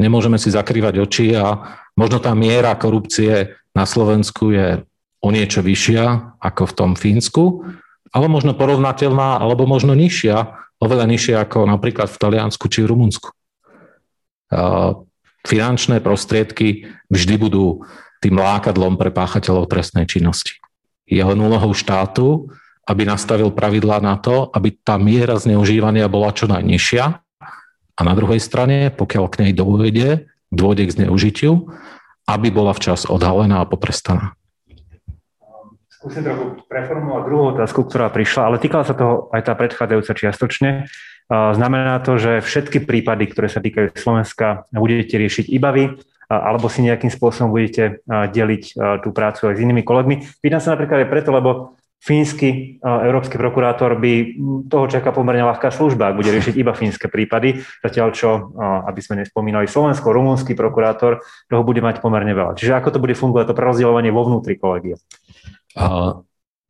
[0.02, 4.82] Nemôžeme si zakrývať oči a možno tá miera korupcie na Slovensku je
[5.22, 7.66] o niečo vyššia ako v tom Fínsku,
[8.14, 13.34] ale možno porovnateľná, alebo možno nižšia, oveľa nižšia ako napríklad v Taliansku či v Rumunsku.
[15.44, 17.82] Finančné prostriedky vždy budú
[18.22, 20.62] tým lákadlom pre páchateľov trestnej činnosti.
[21.10, 22.48] Jeho úlohou štátu,
[22.88, 27.04] aby nastavil pravidlá na to, aby tá miera zneužívania bola čo najnižšia
[27.94, 31.74] a na druhej strane, pokiaľ k nej dôjde, dôjde k zneužitiu,
[32.30, 34.38] aby bola včas odhalená a potrestaná.
[36.04, 40.92] Skúsim trochu preformulovať druhú otázku, ktorá prišla, ale týkala sa toho aj tá predchádzajúca čiastočne.
[41.32, 45.96] Znamená to, že všetky prípady, ktoré sa týkajú Slovenska, budete riešiť iba vy,
[46.28, 48.64] alebo si nejakým spôsobom budete deliť
[49.00, 50.28] tú prácu aj s inými kolegmi.
[50.44, 54.36] Pýtam sa napríklad aj preto, lebo fínsky európsky prokurátor by
[54.68, 59.24] toho čaká pomerne ľahká služba, ak bude riešiť iba fínske prípady, zatiaľ čo, aby sme
[59.24, 62.60] nespomínali Slovensko, rumúnsky prokurátor, toho bude mať pomerne veľa.
[62.60, 65.00] Čiže ako to bude fungovať to prerozdeľovanie vo vnútri kolegia?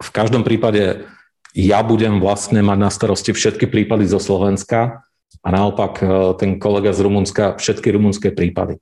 [0.04, 1.08] V každom prípade
[1.54, 5.06] ja budem vlastne mať na starosti všetky prípady zo Slovenska
[5.46, 6.06] a naopak e,
[6.42, 8.82] ten kolega z Rumunska všetky rumunské prípady.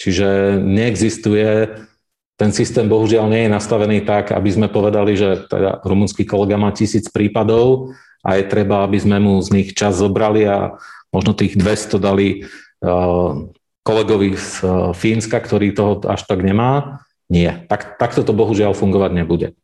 [0.00, 1.68] Čiže neexistuje
[2.40, 6.74] ten systém bohužiaľ nie je nastavený tak, aby sme povedali, že teda rumunský kolega má
[6.74, 10.74] tisíc prípadov a je treba, aby sme mu z nich čas zobrali a
[11.14, 12.42] možno tých 200 dali
[12.82, 13.46] uh,
[13.86, 17.04] kolegovi z uh, Fínska, ktorý toho až tak nemá.
[17.32, 19.56] Nie, tak, takto to bohužiaľ fungovať nebude.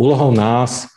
[0.00, 0.88] Úlohou nás,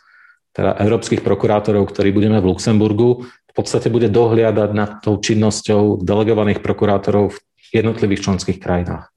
[0.56, 6.64] teda európskych prokurátorov, ktorí budeme v Luxemburgu, v podstate bude dohliadať nad tou činnosťou delegovaných
[6.64, 9.12] prokurátorov v jednotlivých členských krajinách.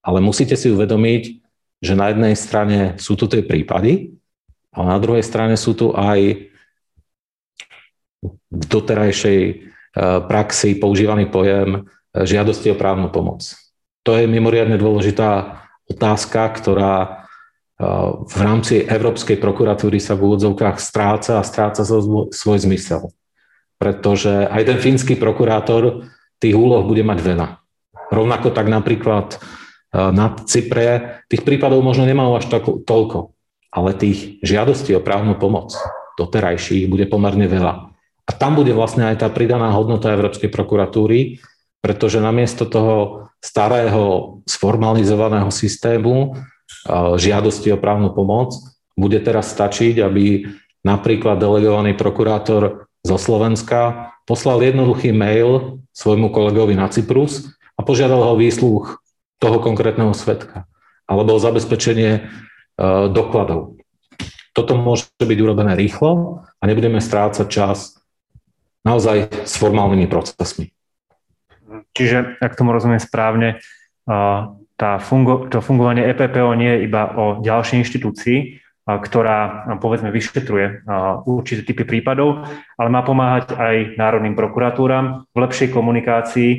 [0.00, 1.22] Ale musíte si uvedomiť,
[1.84, 4.16] že na jednej strane sú tu tie prípady,
[4.72, 6.48] ale na druhej strane sú tu aj
[8.24, 9.54] v doterajšej e,
[10.24, 11.80] praxi používaný pojem e,
[12.24, 13.44] žiadosti o právnu pomoc.
[14.08, 17.08] To je mimoriadne dôležitá otázka, ktorá e,
[18.24, 21.84] v rámci Európskej prokuratúry sa v úvodzovkách stráca a stráca
[22.30, 23.12] svoj zmysel.
[23.76, 27.48] Pretože aj ten fínsky prokurátor tých úloh bude mať veľa.
[28.14, 29.40] Rovnako tak napríklad
[29.94, 33.30] na Cypre tých prípadov možno nemalo až tak, toľko,
[33.70, 35.70] ale tých žiadostí o právnu pomoc
[36.18, 37.94] doterajších bude pomerne veľa.
[38.24, 41.38] A tam bude vlastne aj tá pridaná hodnota Európskej prokuratúry,
[41.84, 46.32] pretože namiesto toho starého sformalizovaného systému
[47.20, 48.56] žiadosti o právnu pomoc
[48.96, 50.48] bude teraz stačiť, aby
[50.80, 58.40] napríklad delegovaný prokurátor zo Slovenska poslal jednoduchý mail svojmu kolegovi na Cyprus a požiadal ho
[58.40, 59.04] výsluch
[59.36, 60.64] toho konkrétneho svetka
[61.04, 62.20] alebo o zabezpečenie e,
[63.12, 63.76] dokladov.
[64.56, 68.00] Toto môže byť urobené rýchlo a nebudeme strácať čas
[68.88, 70.72] naozaj s formálnymi procesmi.
[71.94, 74.16] Čiže, ak tomu rozumiem správne, e,
[74.74, 78.46] tá fungo, to fungovanie EPPO nie je iba o ďalšej inštitúcii, e,
[78.84, 80.84] ktorá, povedzme, vyšetruje
[81.24, 82.44] určité typy prípadov,
[82.76, 86.52] ale má pomáhať aj národným prokuratúram v lepšej komunikácii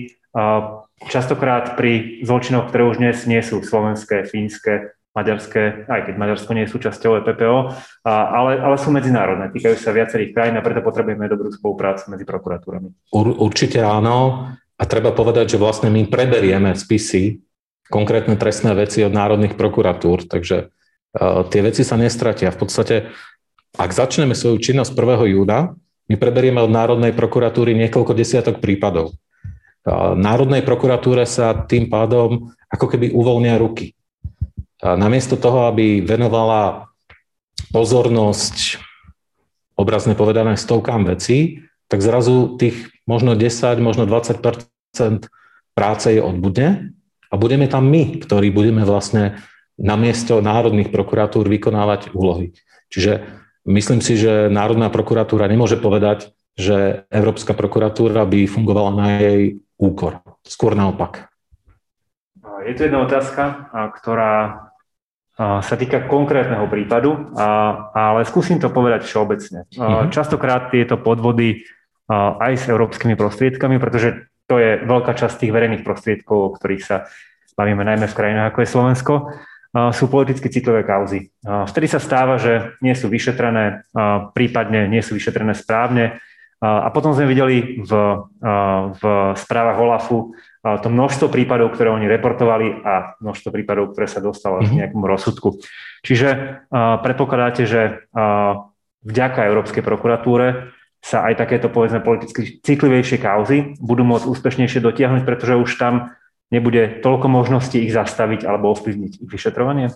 [1.08, 6.68] častokrát pri zločinoch, ktoré už dnes nie sú slovenské, fínske, maďarské, aj keď Maďarsko nie
[6.68, 7.58] je súčasťou EPPO,
[8.04, 12.92] ale, ale sú medzinárodné, týkajú sa viacerých krajín a preto potrebujeme dobrú spoluprácu medzi prokuratúrami.
[13.16, 17.40] Ur, určite áno a treba povedať, že vlastne my preberieme spisy,
[17.88, 22.52] konkrétne trestné veci od národných prokuratúr, takže uh, tie veci sa nestratia.
[22.52, 22.96] V podstate,
[23.76, 25.36] ak začneme svoju činnosť 1.
[25.36, 29.18] júna, my preberieme od Národnej prokuratúry niekoľko desiatok prípadov.
[30.18, 33.94] Národnej prokuratúre sa tým pádom ako keby uvoľnia ruky.
[34.82, 36.90] Namiesto toho, aby venovala
[37.70, 38.82] pozornosť,
[39.78, 45.30] obrazne povedané, stovkám vecí, tak zrazu tých možno 10, možno 20%
[45.78, 46.94] práce je odbudne
[47.30, 49.40] a budeme tam my, ktorí budeme vlastne
[49.76, 52.56] na miesto národných prokuratúr vykonávať úlohy.
[52.88, 53.28] Čiže
[53.68, 60.24] myslím si, že Národná prokuratúra nemôže povedať, že Európska prokuratúra by fungovala na jej úkor.
[60.48, 61.28] Skôr naopak.
[62.64, 63.68] Je tu jedna otázka,
[64.00, 64.66] ktorá
[65.36, 67.36] sa týka konkrétneho prípadu,
[67.92, 69.68] ale skúsim to povedať všeobecne.
[69.76, 70.16] Mhm.
[70.16, 71.68] Častokrát tieto podvody
[72.12, 77.10] aj s európskymi prostriedkami, pretože to je veľká časť tých verejných prostriedkov, o ktorých sa
[77.58, 79.14] bavíme najmä v krajinách ako je Slovensko,
[79.92, 81.34] sú politicky citlivé kauzy.
[81.44, 83.84] Vtedy sa stáva, že nie sú vyšetrené,
[84.32, 86.22] prípadne nie sú vyšetrené správne,
[86.64, 87.92] a potom sme videli v,
[88.96, 89.04] v
[89.36, 94.72] správach OLAFu to množstvo prípadov, ktoré oni reportovali a množstvo prípadov, ktoré sa dostalo až
[94.72, 94.80] k mhm.
[94.82, 95.60] nejakému rozsudku.
[96.02, 96.62] Čiže
[97.04, 98.08] predpokladáte, že
[99.06, 100.74] vďaka Európskej prokuratúre
[101.06, 106.18] sa aj takéto, povedzme, politicky citlivejšie kauzy budú môcť úspešnejšie dotiahnuť, pretože už tam
[106.50, 109.94] nebude toľko možností ich zastaviť alebo ovplyvniť ich vyšetrovanie?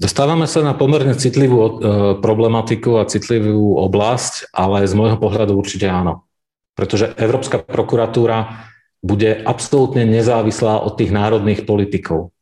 [0.00, 1.70] Dostávame sa na pomerne citlivú e,
[2.18, 6.26] problematiku a citlivú oblasť, ale z môjho pohľadu určite áno.
[6.74, 8.64] Pretože Európska prokuratúra
[9.04, 12.32] bude absolútne nezávislá od tých národných politikov.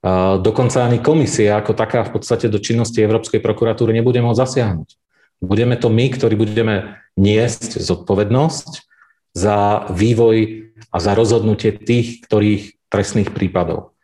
[0.00, 4.88] E, dokonca ani komisia ako taká v podstate do činnosti Európskej prokuratúry nebude môcť zasiahnuť.
[5.38, 8.68] Budeme to my, ktorí budeme niesť zodpovednosť
[9.34, 13.94] za vývoj a za rozhodnutie tých, ktorých trestných prípadov.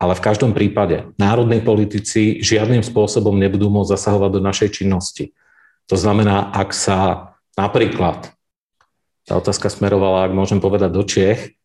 [0.00, 5.36] Ale v každom prípade národní politici žiadnym spôsobom nebudú môcť zasahovať do našej činnosti.
[5.92, 6.98] To znamená, ak sa
[7.58, 8.32] napríklad,
[9.28, 11.60] tá otázka smerovala, ak môžem povedať, do Čech,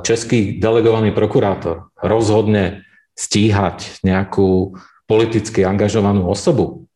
[0.00, 6.88] český delegovaný prokurátor rozhodne stíhať nejakú politicky angažovanú osobu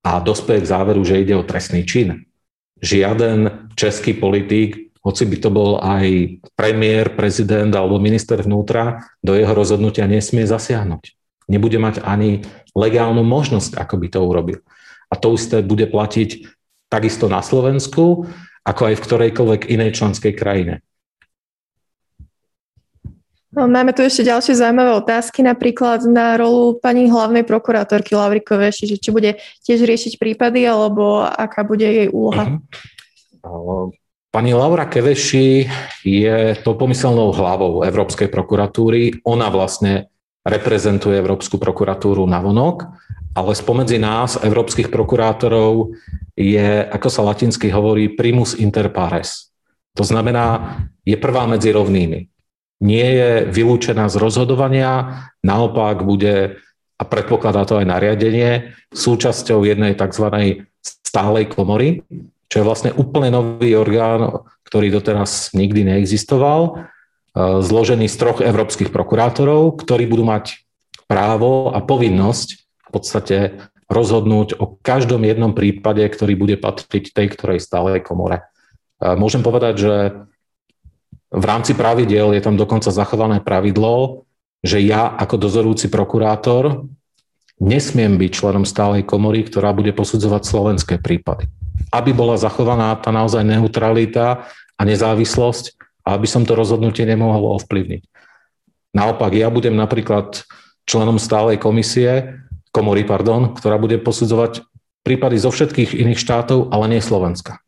[0.00, 2.24] a dospeje k záveru, že ide o trestný čin.
[2.80, 9.52] Žiaden český politik hoci by to bol aj premiér, prezident alebo minister vnútra, do jeho
[9.56, 11.16] rozhodnutia nesmie zasiahnuť.
[11.48, 12.44] Nebude mať ani
[12.76, 14.58] legálnu možnosť, ako by to urobil.
[15.10, 16.46] A to isté bude platiť
[16.92, 18.28] takisto na Slovensku,
[18.62, 20.84] ako aj v ktorejkoľvek inej členskej krajine.
[23.50, 28.94] No, máme tu ešte ďalšie zaujímavé otázky, napríklad na rolu pani hlavnej prokurátorky Lavrikovej, že
[28.94, 32.62] či bude tiež riešiť prípady, alebo aká bude jej úloha.
[33.42, 33.90] Uh-huh.
[34.30, 35.66] Pani Laura Keveši
[36.06, 39.26] je to pomyselnou hlavou Európskej prokuratúry.
[39.26, 40.14] Ona vlastne
[40.46, 42.86] reprezentuje Európsku prokuratúru na vonok,
[43.34, 45.90] ale spomedzi nás, európskych prokurátorov,
[46.38, 49.50] je, ako sa latinsky hovorí, primus inter pares.
[49.98, 52.29] To znamená, je prvá medzi rovnými.
[52.80, 56.56] Nie je vylúčená z rozhodovania, naopak bude,
[56.96, 60.26] a predpokladá to aj nariadenie, súčasťou jednej tzv.
[60.80, 62.04] stálej komory,
[62.50, 66.70] čo je vlastne úplne nový orgán, ktorý doteraz nikdy neexistoval, e,
[67.62, 70.64] zložený z troch európskych prokurátorov, ktorí budú mať
[71.06, 73.36] právo a povinnosť v podstate
[73.90, 78.46] rozhodnúť o každom jednom prípade, ktorý bude patriť tej ktorej stálej komore.
[79.02, 79.94] E, môžem povedať, že
[81.30, 84.26] v rámci pravidiel je tam dokonca zachované pravidlo,
[84.60, 86.90] že ja ako dozorúci prokurátor
[87.62, 91.48] nesmiem byť členom stálej komory, ktorá bude posudzovať slovenské prípady
[91.88, 94.44] aby bola zachovaná tá naozaj neutralita
[94.76, 98.02] a nezávislosť a aby som to rozhodnutie nemohol ovplyvniť.
[98.92, 100.44] Naopak, ja budem napríklad
[100.84, 102.42] členom stálej komisie,
[102.74, 104.66] komory, pardon, ktorá bude posudzovať
[105.06, 107.62] prípady zo všetkých iných štátov, ale nie Slovenska.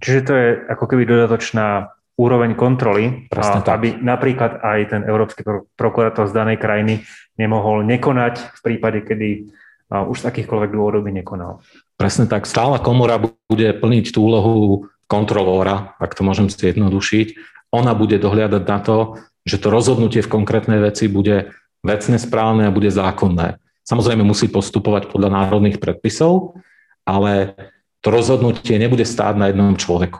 [0.00, 5.44] Čiže to je ako keby dodatočná úroveň kontroly, a, aby napríklad aj ten európsky
[5.76, 7.04] prokurátor z danej krajiny
[7.36, 9.52] nemohol nekonať v prípade, kedy
[9.86, 11.62] už z akýchkoľvek dôvodov by nekonal.
[11.94, 12.48] Presne tak.
[12.48, 17.26] Stála komora bude plniť tú úlohu kontrolóra, ak to môžem si jednodušiť.
[17.70, 21.54] Ona bude dohliadať na to, že to rozhodnutie v konkrétnej veci bude
[21.86, 23.62] vecne správne a bude zákonné.
[23.86, 26.58] Samozrejme musí postupovať podľa národných predpisov,
[27.06, 27.54] ale
[28.02, 30.18] to rozhodnutie nebude stáť na jednom človeku.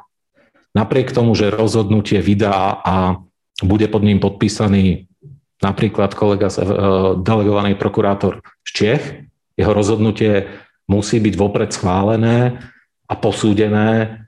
[0.76, 3.24] Napriek tomu, že rozhodnutie vydá a
[3.64, 5.08] bude pod ním podpísaný
[5.64, 6.60] napríklad kolega, e,
[7.24, 9.02] delegovaný prokurátor z Čech,
[9.56, 10.52] jeho rozhodnutie
[10.84, 12.60] musí byť vopred schválené
[13.08, 14.20] a posúdené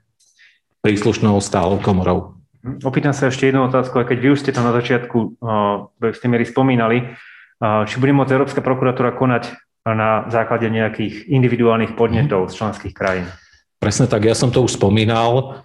[0.81, 2.33] príslušnou stálou komorou.
[2.81, 6.27] Opýtam sa ešte jednu otázku, a keď vy už ste to na začiatku uh, ste
[6.27, 9.55] mi spomínali, uh, či bude môcť Európska prokuratúra konať
[9.87, 13.31] na základe nejakých individuálnych podnetov z členských krajín?
[13.79, 15.63] Presne tak, ja som to už spomínal.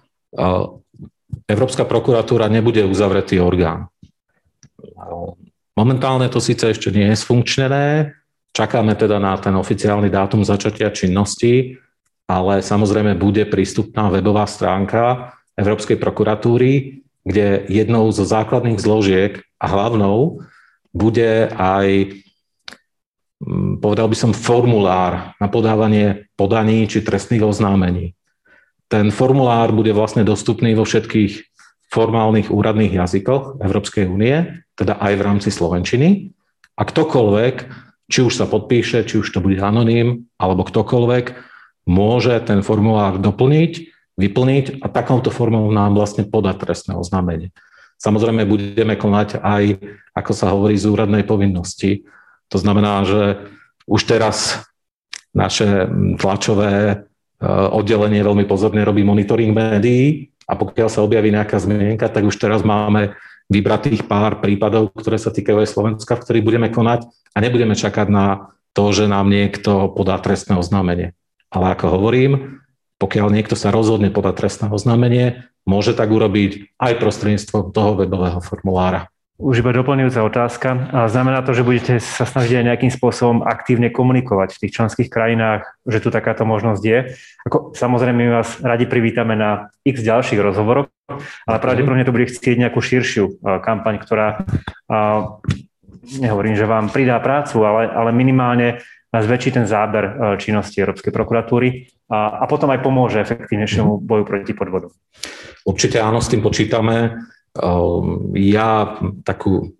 [1.45, 3.87] Európska prokuratúra nebude uzavretý orgán.
[5.75, 8.15] Momentálne to síce ešte nie je sfunkčnené,
[8.55, 11.75] Čakáme teda na ten oficiálny dátum začatia činnosti,
[12.23, 20.39] ale samozrejme bude prístupná webová stránka Európskej prokuratúry, kde jednou zo základných zložiek a hlavnou
[20.95, 22.15] bude aj,
[23.43, 28.14] mm, povedal by som, formulár na podávanie podaní či trestných oznámení.
[28.85, 31.55] Ten formulár bude vlastne dostupný vo všetkých
[31.89, 36.35] formálnych úradných jazykoch Európskej únie, teda aj v rámci Slovenčiny.
[36.75, 37.55] A ktokoľvek,
[38.11, 41.25] či už sa podpíše, či už to bude anoním, alebo ktokoľvek,
[41.87, 43.73] môže ten formulár doplniť,
[44.19, 47.55] vyplniť a takouto formou nám vlastne podať trestné oznámenie.
[47.95, 49.63] Samozrejme budeme konať aj,
[50.11, 52.03] ako sa hovorí, z úradnej povinnosti.
[52.51, 53.49] To znamená, že
[53.87, 54.67] už teraz
[55.31, 55.87] naše
[56.19, 57.05] tlačové
[57.43, 62.63] oddelenie veľmi pozorne robí monitoring médií a pokiaľ sa objaví nejaká zmienka, tak už teraz
[62.63, 63.17] máme
[63.51, 67.05] vybratých pár prípadov, ktoré sa týkajú aj Slovenska, v ktorých budeme konať
[67.35, 71.15] a nebudeme čakať na to, že nám niekto podá trestné oznámenie.
[71.53, 72.61] Ale ako hovorím,
[72.99, 79.11] pokiaľ niekto sa rozhodne podať trestné oznámenie, môže tak urobiť aj prostredníctvom toho webového formulára.
[79.35, 80.69] Už iba doplňujúca otázka.
[81.11, 85.75] Znamená to, že budete sa snažiť aj nejakým spôsobom aktívne komunikovať v tých členských krajinách,
[85.83, 86.99] že tu takáto možnosť je.
[87.43, 90.87] Ako, samozrejme, my vás radi privítame na x ďalších rozhovoroch,
[91.51, 94.47] ale pravdepodobne to bude chcieť nejakú širšiu kampaň, ktorá,
[96.15, 98.79] nehovorím, že vám pridá prácu, ale, ale minimálne
[99.11, 104.95] zväčší ten záber činnosti Európskej prokuratúry a, a potom aj pomôže efektívnejšiemu boju proti podvodu.
[105.67, 107.19] Určite áno, s tým počítame.
[107.55, 109.71] Ehm, ja takú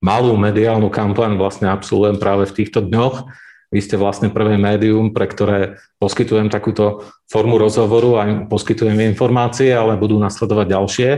[0.00, 3.28] malú mediálnu kampaň vlastne absolvujem práve v týchto dňoch.
[3.68, 10.00] Vy ste vlastne prvé médium, pre ktoré poskytujem takúto formu rozhovoru a poskytujem informácie, ale
[10.00, 11.10] budú nasledovať ďalšie.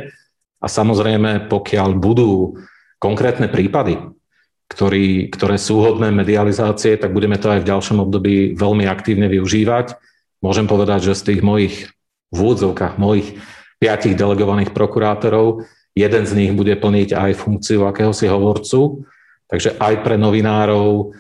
[0.58, 2.58] A samozrejme, pokiaľ budú
[2.98, 4.02] konkrétne prípady,
[4.66, 9.94] ktorý, ktoré sú hodné medializácie, tak budeme to aj v ďalšom období veľmi aktívne využívať.
[10.42, 11.74] Môžem povedať, že z tých mojich
[12.34, 13.38] v úvodzovkách, mojich
[13.78, 19.04] piatich delegovaných prokurátorov Jeden z nich bude plniť aj funkciu akéhosi hovorcu,
[19.50, 21.12] takže aj pre novinárov,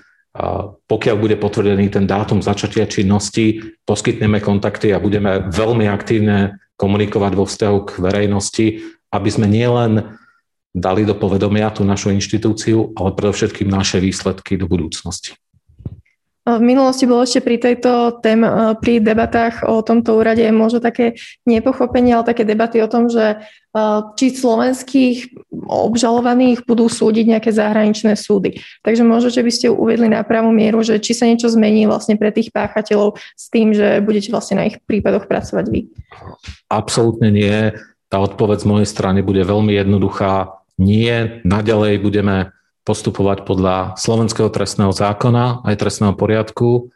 [0.86, 7.44] pokiaľ bude potvrdený ten dátum začatia činnosti, poskytneme kontakty a budeme veľmi aktívne komunikovať vo
[7.50, 8.66] vzťahu k verejnosti,
[9.10, 10.16] aby sme nielen
[10.70, 15.34] dali do povedomia tú našu inštitúciu, ale predovšetkým naše výsledky do budúcnosti.
[16.58, 21.14] V minulosti bolo ešte pri tejto tém, e, pri debatách o tomto úrade možno také
[21.44, 23.82] nepochopenie, ale také debaty o tom, že e,
[24.18, 28.58] či slovenských obžalovaných budú súdiť nejaké zahraničné súdy.
[28.82, 32.18] Takže možno, že by ste uvedli na pravú mieru, že či sa niečo zmení vlastne
[32.18, 35.86] pre tých páchateľov s tým, že budete vlastne na ich prípadoch pracovať vy.
[36.72, 37.76] Absolútne nie.
[38.10, 40.58] Tá odpoveď z mojej strany bude veľmi jednoduchá.
[40.80, 42.50] Nie, naďalej budeme
[42.84, 46.90] postupovať podľa slovenského trestného zákona aj trestného poriadku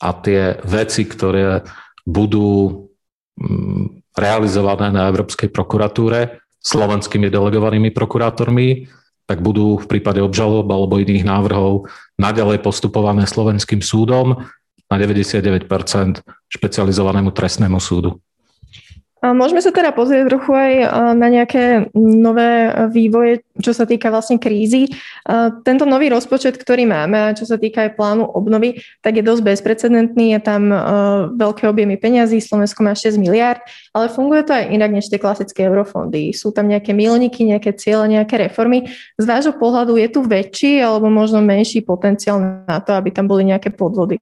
[0.00, 1.64] a tie veci, ktoré
[2.04, 2.88] budú
[3.36, 8.90] mm, realizované na Európskej prokuratúre slovenskými delegovanými prokurátormi,
[9.26, 14.46] tak budú v prípade obžalob alebo iných návrhov naďalej postupované slovenským súdom
[14.86, 15.66] na 99%
[16.46, 18.22] špecializovanému trestnému súdu.
[19.24, 20.72] Môžeme sa teda pozrieť trochu aj
[21.16, 24.92] na nejaké nové vývoje, čo sa týka vlastne krízy.
[25.64, 30.36] Tento nový rozpočet, ktorý máme, čo sa týka aj plánu obnovy, tak je dosť bezprecedentný.
[30.36, 30.68] Je tam
[31.32, 33.64] veľké objemy peňazí, Slovensko má 6 miliard,
[33.96, 36.36] ale funguje to aj inak než tie klasické eurofondy.
[36.36, 38.92] Sú tam nejaké milníky, nejaké ciele, nejaké reformy.
[39.16, 43.48] Z vášho pohľadu je tu väčší alebo možno menší potenciál na to, aby tam boli
[43.48, 44.20] nejaké podvody?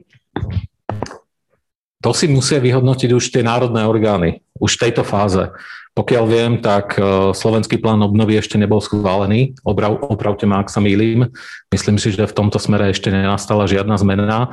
[2.04, 5.50] To si musia vyhodnotiť už tie národné orgány, už v tejto fáze.
[5.94, 9.54] Pokiaľ viem, tak e, slovenský plán obnovy ešte nebol schválený.
[9.62, 11.30] Oprav, opravte ma, ak sa mýlim.
[11.70, 14.50] Myslím si, že v tomto smere ešte nenastala žiadna zmena,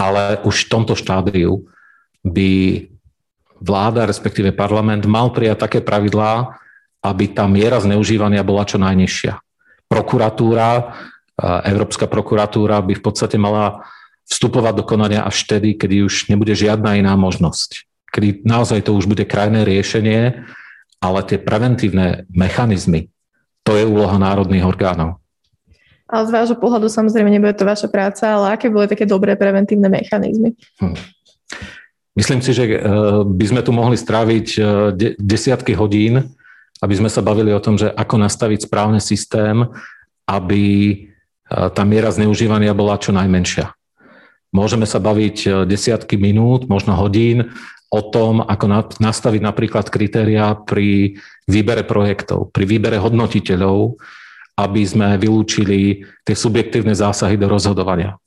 [0.00, 1.68] ale už v tomto štádiu
[2.24, 2.84] by
[3.60, 6.56] vláda, respektíve parlament, mal prijať také pravidlá,
[7.04, 9.36] aby tá miera zneužívania bola čo najnižšia.
[9.92, 10.82] Prokuratúra, e,
[11.68, 13.84] Európska prokuratúra by v podstate mala
[14.24, 17.88] vstupovať do konania až vtedy, kedy už nebude žiadna iná možnosť.
[18.08, 20.44] Kedy naozaj to už bude krajné riešenie,
[20.98, 23.12] ale tie preventívne mechanizmy,
[23.62, 25.20] to je úloha národných orgánov.
[26.08, 29.92] Ale z vášho pohľadu samozrejme nebude to vaša práca, ale aké boli také dobré preventívne
[29.92, 30.56] mechanizmy?
[30.80, 30.96] Hm.
[32.18, 32.76] Myslím si, že e,
[33.22, 34.60] by sme tu mohli stráviť e,
[35.20, 36.34] desiatky hodín,
[36.82, 39.62] aby sme sa bavili o tom, že ako nastaviť správny systém,
[40.26, 40.96] aby e,
[41.46, 43.70] tá miera zneužívania bola čo najmenšia.
[44.50, 47.52] Môžeme sa baviť desiatky minút, možno hodín
[47.88, 51.16] o tom, ako nastaviť napríklad kritériá pri
[51.48, 53.96] výbere projektov, pri výbere hodnotiteľov,
[54.60, 58.20] aby sme vylúčili tie subjektívne zásahy do rozhodovania.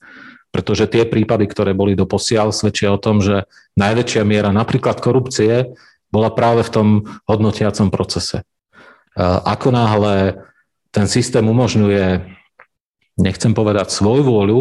[0.51, 3.47] pretože tie prípady, ktoré boli doposiaľ, svedčia o tom, že
[3.79, 5.71] najväčšia miera napríklad korupcie
[6.11, 6.87] bola práve v tom
[7.23, 8.43] hodnotiacom procese.
[9.47, 10.43] Ako náhle
[10.91, 12.27] ten systém umožňuje,
[13.15, 14.59] nechcem povedať svoju vôľu,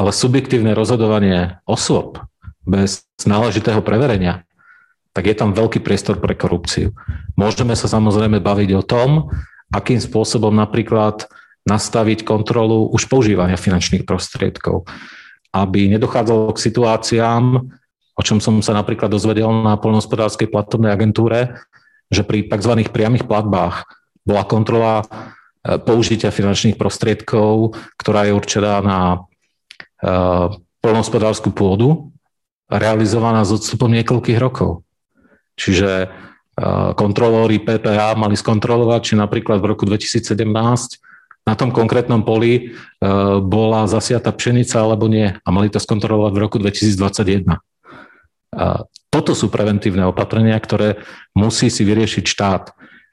[0.00, 2.24] ale subjektívne rozhodovanie osôb
[2.68, 4.44] bez náležitého preverenia,
[5.16, 6.92] tak je tam veľký priestor pre korupciu.
[7.34, 9.32] Môžeme sa samozrejme baviť o tom,
[9.72, 11.26] akým spôsobom napríklad
[11.64, 14.88] nastaviť kontrolu už používania finančných prostriedkov,
[15.52, 17.44] aby nedochádzalo k situáciám,
[18.14, 21.60] o čom som sa napríklad dozvedel na polnohospodárskej platobnej agentúre,
[22.08, 22.72] že pri tzv.
[22.88, 23.84] priamých platbách
[24.24, 25.04] bola kontrola e,
[25.76, 29.18] použitia finančných prostriedkov, ktorá je určená na e,
[30.80, 32.12] polnohospodárskú pôdu,
[32.68, 34.84] realizovaná s odstupom niekoľkých rokov.
[35.58, 36.12] Čiže
[36.94, 40.36] kontrolóri PPA mali skontrolovať, či napríklad v roku 2017
[41.48, 42.62] na tom konkrétnom poli e,
[43.40, 47.56] bola zasiata pšenica alebo nie a mali to skontrolovať v roku 2021.
[49.08, 51.00] Toto sú preventívne opatrenia, ktoré
[51.32, 52.64] musí si vyriešiť štát,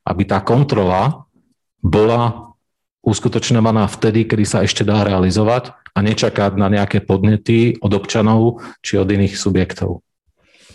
[0.08, 1.28] aby tá kontrola
[1.80, 2.52] bola
[3.06, 9.00] uskutočňovaná vtedy, kedy sa ešte dá realizovať a nečakať na nejaké podnety od občanov či
[9.00, 10.04] od iných subjektov.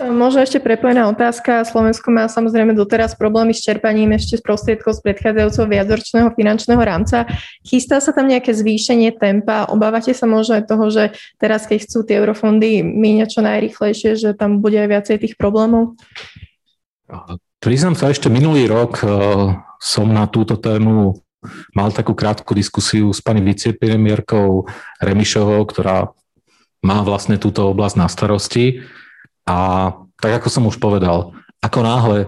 [0.01, 1.61] Možno ešte prepojená otázka.
[1.69, 7.29] Slovensko má samozrejme doteraz problémy s čerpaním ešte z prostriedkov z predchádzajúceho viacročného finančného rámca.
[7.61, 9.69] Chystá sa tam nejaké zvýšenie tempa?
[9.69, 14.33] Obávate sa možno aj toho, že teraz, keď chcú tie eurofondy míňať čo najrychlejšie, že
[14.33, 16.01] tam bude aj viacej tých problémov?
[17.61, 19.11] Priznám sa, ešte minulý rok eh,
[19.85, 21.21] som na túto tému
[21.73, 24.69] mal takú krátku diskusiu s pani vicepremiérkou
[25.01, 26.13] Remišovou, ktorá
[26.81, 28.85] má vlastne túto oblasť na starosti.
[29.45, 32.19] A tak ako som už povedal, ako náhle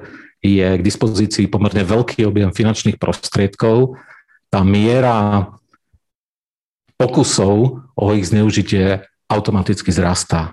[0.42, 3.96] je k dispozícii pomerne veľký objem finančných prostriedkov,
[4.50, 5.48] tá miera
[6.98, 10.52] pokusov o ich zneužitie automaticky zrastá.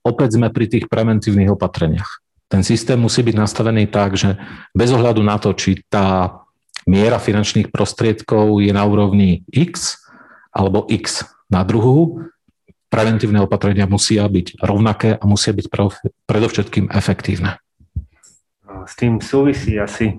[0.00, 2.24] Opäť sme pri tých preventívnych opatreniach.
[2.48, 4.34] Ten systém musí byť nastavený tak, že
[4.72, 6.40] bez ohľadu na to, či tá
[6.88, 10.00] miera finančných prostriedkov je na úrovni X
[10.50, 12.26] alebo X na druhú,
[12.90, 15.66] preventívne opatrenia musia byť rovnaké a musia byť
[16.26, 17.62] predovšetkým efektívne.
[18.86, 20.18] S tým súvisí asi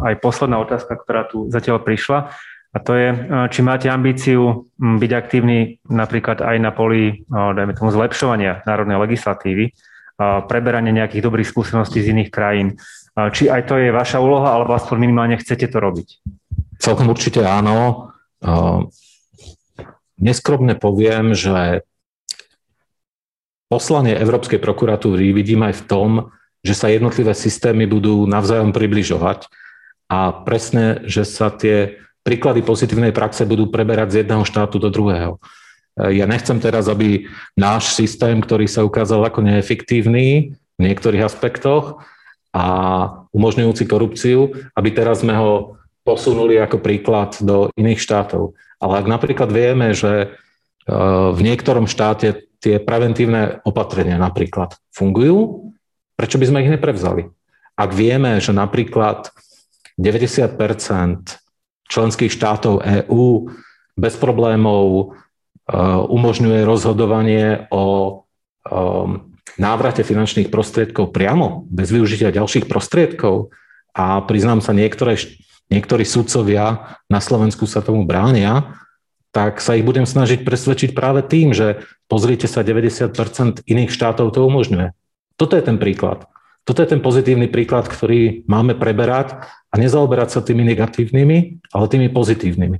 [0.00, 2.32] aj posledná otázka, ktorá tu zatiaľ prišla.
[2.72, 3.08] A to je,
[3.52, 9.72] či máte ambíciu byť aktívni napríklad aj na poli, dajme tomu, zlepšovania národnej legislatívy,
[10.18, 12.80] preberania nejakých dobrých skúseností z iných krajín.
[13.16, 16.08] Či aj to je vaša úloha, alebo aspoň minimálne chcete to robiť?
[16.80, 18.10] Celkom určite áno.
[20.16, 21.84] Neskromne poviem, že
[23.66, 26.10] Poslanie Európskej prokuratúry vidím aj v tom,
[26.62, 29.50] že sa jednotlivé systémy budú navzájom približovať
[30.06, 35.42] a presne, že sa tie príklady pozitívnej praxe budú preberať z jedného štátu do druhého.
[35.96, 37.24] Ja nechcem teraz, aby
[37.56, 42.04] náš systém, ktorý sa ukázal ako neefektívny v niektorých aspektoch
[42.52, 42.64] a
[43.32, 48.52] umožňujúci korupciu, aby teraz sme ho posunuli ako príklad do iných štátov.
[48.76, 50.26] Ale ak napríklad vieme, že e,
[51.32, 55.72] v niektorom štáte tie preventívne opatrenia napríklad fungujú,
[56.12, 57.26] prečo by sme ich neprevzali?
[57.76, 59.32] Ak vieme, že napríklad
[59.96, 60.60] 90%
[61.88, 63.48] členských štátov EÚ
[63.96, 65.25] bez problémov e,
[66.06, 68.12] umožňuje rozhodovanie o e,
[69.58, 73.50] návrate finančných prostriedkov priamo, bez využitia ďalších prostriedkov.
[73.96, 75.18] A priznám sa, niektoré,
[75.72, 78.78] niektorí sudcovia na Slovensku sa tomu bránia,
[79.34, 84.40] tak sa ich budem snažiť presvedčiť práve tým, že pozrite sa, 90% iných štátov to
[84.48, 84.96] umožňuje.
[85.36, 86.24] Toto je ten príklad.
[86.66, 89.38] Toto je ten pozitívny príklad, ktorý máme preberať
[89.70, 92.78] a nezaoberať sa tými negatívnymi, ale tými pozitívnymi.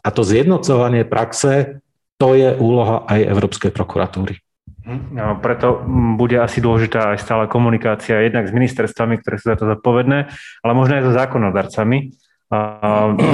[0.00, 1.82] A to zjednocovanie praxe,
[2.18, 4.42] to je úloha aj Európskej prokuratúry.
[4.88, 5.84] No, preto
[6.16, 10.18] bude asi dôležitá aj stále komunikácia jednak s ministerstvami, ktoré sú za to zodpovedné,
[10.64, 11.98] ale možno aj so zákonodarcami.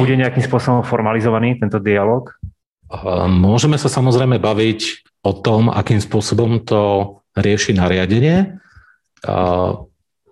[0.03, 2.35] Bude nejakým spôsobom formalizovaný tento dialog?
[3.31, 4.81] Môžeme sa samozrejme baviť
[5.23, 6.83] o tom, akým spôsobom to
[7.39, 8.59] rieši nariadenie.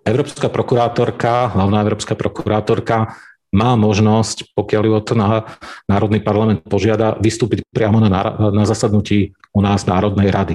[0.03, 3.15] Európska prokurátorka, hlavná európska prokurátorka
[3.53, 5.45] má možnosť, pokiaľ ju to na
[5.85, 8.09] Národný parlament požiada, vystúpiť priamo na,
[8.51, 10.55] na zasadnutí u nás Národnej rady.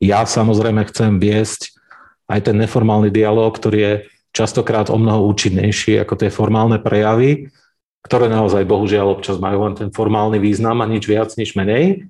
[0.00, 1.76] Ja samozrejme chcem viesť
[2.26, 3.94] aj ten neformálny dialog, ktorý je
[4.32, 7.52] častokrát o mnoho účinnejší ako tie formálne prejavy,
[8.02, 12.08] ktoré naozaj bohužiaľ občas majú len ten formálny význam a nič viac, nič menej.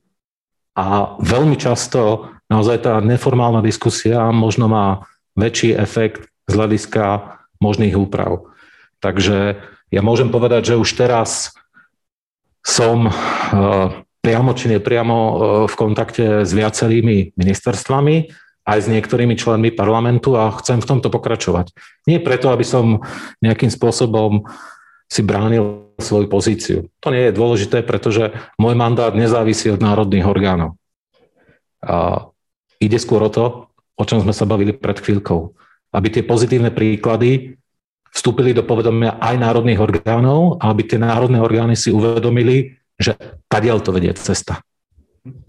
[0.73, 5.05] A veľmi často naozaj tá neformálna diskusia možno má
[5.37, 8.49] väčší efekt z hľadiska možných úprav.
[9.03, 9.61] Takže
[9.93, 11.53] ja môžem povedať, že už teraz
[12.65, 15.17] som uh, priamo či nepriamo
[15.67, 18.31] v kontakte s viacerými ministerstvami,
[18.63, 21.75] aj s niektorými členmi parlamentu a chcem v tomto pokračovať.
[22.07, 23.03] Nie preto, aby som
[23.43, 24.47] nejakým spôsobom
[25.11, 26.79] si bránil svoju pozíciu.
[27.03, 30.79] To nie je dôležité, pretože môj mandát nezávisí od národných orgánov.
[31.83, 32.31] A
[32.79, 33.67] ide skôr o to,
[33.99, 35.53] o čom sme sa bavili pred chvíľkou.
[35.93, 37.59] Aby tie pozitívne príklady
[38.13, 43.17] vstúpili do povedomia aj národných orgánov aby tie národné orgány si uvedomili, že
[43.49, 44.61] kadiaľ to vedie cesta.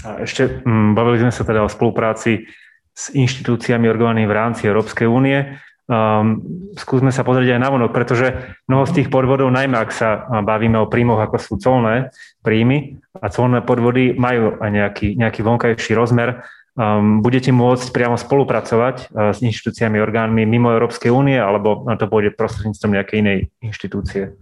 [0.05, 2.47] A ešte mm, bavili sme sa teda o spolupráci
[2.93, 5.57] s inštitúciami orgánmi v rámci Európskej únie.
[5.84, 6.39] Um,
[6.80, 10.80] skúsme sa pozrieť aj na vonok, pretože mnoho z tých podvodov, najmä ak sa bavíme
[10.80, 16.39] o príjmoch, ako sú colné príjmy a colné podvody, majú aj nejaký, nejaký vonkajší rozmer.
[16.74, 22.34] Um, budete môcť priamo spolupracovať uh, s inštitúciami, orgánmi mimo Európskej únie, alebo to pôjde
[22.34, 24.34] prostredníctvom nejakej inej inštitúcie?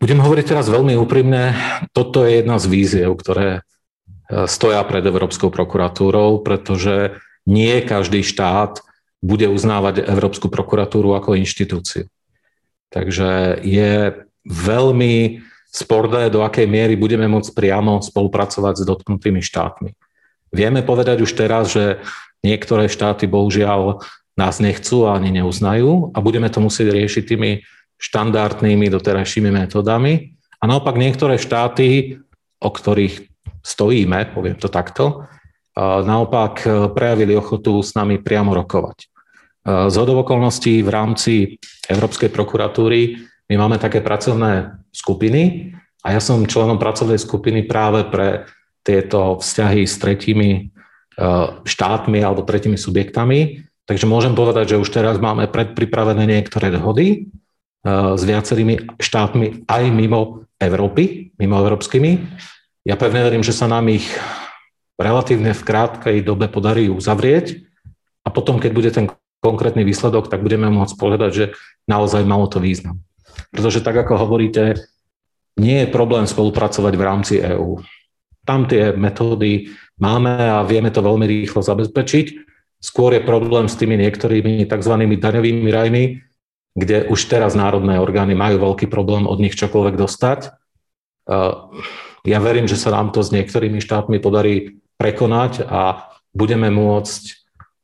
[0.00, 1.52] Budem hovoriť teraz veľmi úprimne.
[1.92, 3.66] Toto je jedna z víziev, ktoré
[4.46, 7.18] stoja pred Európskou prokuratúrou, pretože
[7.48, 8.84] nie každý štát
[9.18, 12.06] bude uznávať Európsku prokuratúru ako inštitúciu.
[12.94, 15.42] Takže je veľmi
[15.72, 19.90] sporné, do akej miery budeme môcť priamo spolupracovať s dotknutými štátmi.
[20.52, 22.00] Vieme povedať už teraz, že
[22.40, 24.00] niektoré štáty bohužiaľ
[24.38, 27.50] nás nechcú a ani neuznajú a budeme to musieť riešiť tými
[27.98, 30.38] štandardnými doterajšími metódami.
[30.62, 32.18] A naopak niektoré štáty,
[32.62, 33.26] o ktorých
[33.62, 35.26] stojíme, poviem to takto,
[35.78, 38.98] naopak e, prejavili ochotu s nami priamo rokovať.
[38.98, 39.06] E,
[39.90, 41.34] z okolností v rámci
[41.86, 43.14] Európskej prokuratúry
[43.46, 45.72] my máme také pracovné skupiny
[46.02, 48.48] a ja som členom pracovnej skupiny práve pre
[48.88, 50.60] tieto vzťahy s tretími e,
[51.68, 53.68] štátmi alebo tretími subjektami.
[53.84, 57.28] Takže môžem povedať, že už teraz máme predpripravené niektoré dohody
[57.88, 62.20] s viacerými štátmi aj mimo Európy, mimo európskymi.
[62.84, 64.04] Ja pevne verím, že sa nám ich
[64.98, 67.62] relatívne v krátkej dobe podarí uzavrieť
[68.26, 69.06] a potom, keď bude ten
[69.38, 71.44] konkrétny výsledok, tak budeme môcť povedať, že
[71.86, 72.98] naozaj malo to význam.
[73.54, 74.74] Pretože tak, ako hovoríte,
[75.54, 77.78] nie je problém spolupracovať v rámci EÚ.
[78.48, 79.68] Tam tie metódy
[80.00, 82.48] máme a vieme to veľmi rýchlo zabezpečiť.
[82.80, 84.94] Skôr je problém s tými niektorými tzv.
[84.96, 86.04] daňovými rajmi,
[86.72, 90.40] kde už teraz národné orgány majú veľký problém od nich čokoľvek dostať
[92.24, 97.22] ja verím, že sa nám to s niektorými štátmi podarí prekonať a budeme môcť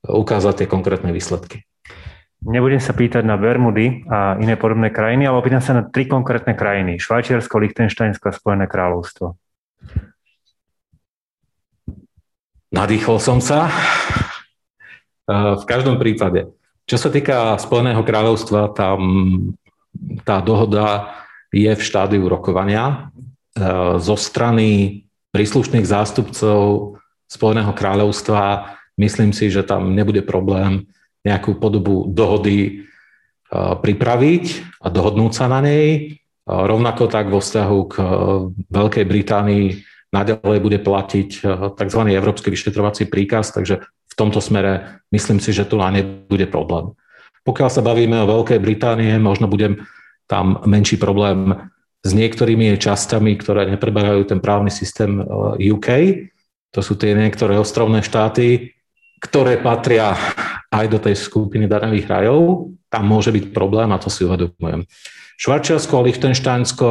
[0.04, 1.64] ukázať tie konkrétne výsledky.
[2.44, 6.52] Nebudem sa pýtať na Bermudy a iné podobné krajiny, ale opýtam sa na tri konkrétne
[6.52, 7.00] krajiny.
[7.00, 9.32] Švajčiarsko, Liechtensteinsko a Spojené kráľovstvo.
[12.74, 13.70] Nadýchol som sa.
[15.30, 16.50] V každom prípade.
[16.90, 18.98] Čo sa týka Spojeného kráľovstva, tam
[20.26, 21.14] tá dohoda
[21.54, 23.14] je v štádiu rokovania.
[23.54, 25.00] Eh, zo strany
[25.30, 26.98] príslušných zástupcov
[27.30, 30.90] Spojeného kráľovstva myslím si, že tam nebude problém
[31.22, 34.44] nejakú podobu dohody eh, pripraviť
[34.82, 35.86] a dohodnúť sa na nej.
[35.86, 37.94] Eh, rovnako tak vo vzťahu k
[38.74, 41.30] Veľkej Británii naďalej bude platiť
[41.74, 42.00] tzv.
[42.14, 46.94] Európsky vyšetrovací príkaz, takže v tomto smere myslím si, že tu nebude problém.
[47.42, 49.84] Pokiaľ sa bavíme o Veľkej Británie, možno budem
[50.30, 51.52] tam menší problém
[52.04, 55.24] s niektorými časťami, ktoré nepreberajú ten právny systém eh,
[55.72, 55.88] UK.
[56.72, 58.72] To sú tie niektoré ostrovné štáty,
[59.20, 60.16] ktoré patria
[60.68, 62.72] aj do tej skupiny daňových rajov.
[62.90, 64.84] Tam môže byť problém a to si uvedomujem.
[65.34, 66.88] Švarčiarsko a Lichtensteinsko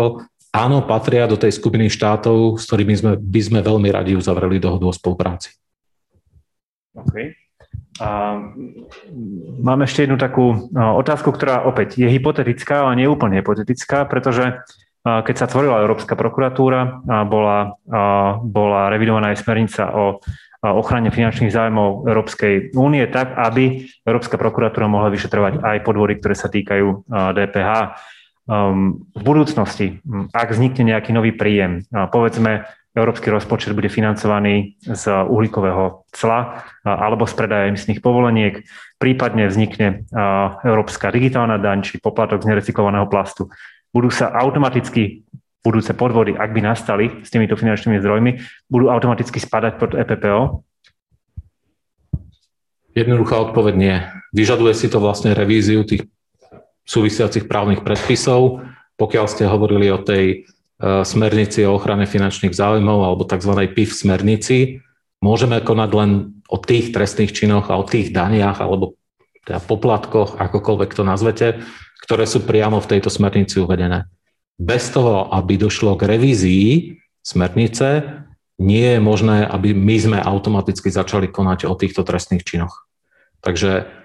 [0.53, 4.85] áno, patria do tej skupiny štátov, s ktorými sme, by sme veľmi radi uzavreli dohodu
[4.85, 5.51] o spolupráci.
[6.93, 7.33] OK.
[8.01, 8.37] A
[9.61, 14.61] mám ešte jednu takú otázku, ktorá opäť je hypotetická, ale nie úplne hypotetická, pretože
[15.03, 17.75] keď sa tvorila Európska prokuratúra, bola,
[18.39, 20.23] bola revidovaná aj smernica o
[20.63, 26.47] ochrane finančných zájmov Európskej únie tak, aby Európska prokuratúra mohla vyšetrovať aj podvody, ktoré sa
[26.47, 27.99] týkajú DPH.
[28.43, 30.03] Um, v budúcnosti,
[30.35, 37.33] ak vznikne nejaký nový príjem, povedzme, európsky rozpočet bude financovaný z uhlíkového cla alebo z
[37.33, 38.61] predaja emisných povoleniek,
[39.01, 40.05] prípadne vznikne
[40.61, 43.49] európska digitálna daň či poplatok z nerecyklovaného plastu
[43.93, 45.21] budú sa automaticky
[45.63, 48.31] budúce podvody, ak by nastali s týmito finančnými zdrojmi,
[48.67, 50.65] budú automaticky spadať pod EPPO?
[52.97, 53.95] Jednoduchá odpoveď nie.
[54.35, 56.09] Vyžaduje si to vlastne revíziu tých
[56.83, 58.63] súvisiacich právnych predpisov.
[58.99, 63.51] Pokiaľ ste hovorili o tej uh, smernici o ochrane finančných záujmov alebo tzv.
[63.71, 64.83] PIF smernici,
[65.23, 66.11] môžeme konať len
[66.51, 68.99] o tých trestných činoch a o tých daniach alebo
[69.43, 71.47] teda poplatkoch, akokoľvek to nazvete,
[72.03, 74.07] ktoré sú priamo v tejto smernici uvedené.
[74.55, 78.19] Bez toho, aby došlo k revízii smernice,
[78.61, 82.87] nie je možné, aby my sme automaticky začali konať o týchto trestných činoch.
[83.43, 84.02] Takže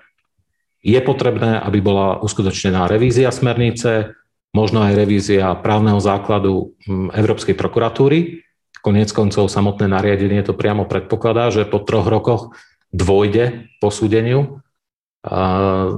[0.83, 4.15] je potrebné, aby bola uskutočnená revízia smernice,
[4.55, 8.47] možno aj revízia právneho základu hm, Európskej prokuratúry.
[8.79, 12.55] Koniec koncov samotné nariadenie to priamo predpokladá, že po troch rokoch
[12.95, 14.63] dôjde posúdeniu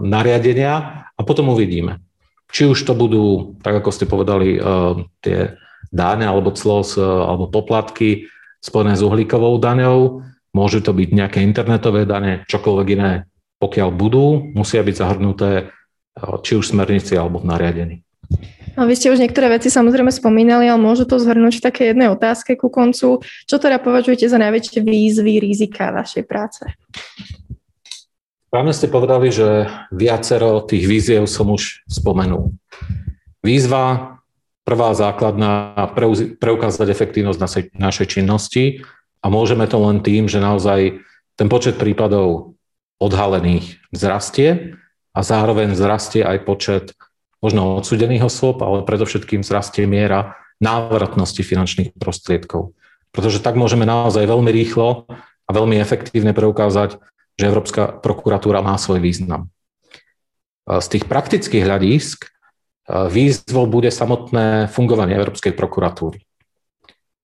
[0.00, 2.00] nariadenia a potom uvidíme.
[2.50, 4.58] Či už to budú, tak ako ste povedali,
[5.22, 5.54] tie
[5.92, 8.26] dáne alebo clos alebo poplatky
[8.58, 13.29] spojené s uhlíkovou daňou, môžu to byť nejaké internetové dane, čokoľvek iné,
[13.60, 15.70] pokiaľ budú, musia byť zahrnuté
[16.16, 17.96] či už v smernici alebo v nariadení.
[18.78, 22.08] A vy ste už niektoré veci samozrejme spomínali, ale môžu to zhrnúť v také jednej
[22.08, 23.20] otázke ku koncu.
[23.20, 26.62] Čo teda považujete za najväčšie výzvy, rizika vašej práce?
[28.50, 32.54] Práve ste povedali, že viacero tých víziev som už spomenul.
[33.42, 34.18] Výzva,
[34.66, 35.74] prvá základná,
[36.38, 38.82] preukázať efektívnosť našej, našej činnosti
[39.22, 41.02] a môžeme to len tým, že naozaj
[41.34, 42.54] ten počet prípadov
[43.00, 44.76] odhalených vzrastie
[45.16, 46.84] a zároveň vzrastie aj počet
[47.40, 52.76] možno odsudených osôb, ale predovšetkým zrastie miera návratnosti finančných prostriedkov.
[53.10, 55.08] Pretože tak môžeme naozaj veľmi rýchlo
[55.48, 57.00] a veľmi efektívne preukázať,
[57.40, 59.48] že Európska prokuratúra má svoj význam.
[60.68, 62.28] Z tých praktických hľadísk
[62.86, 66.20] výzvou bude samotné fungovanie Európskej prokuratúry.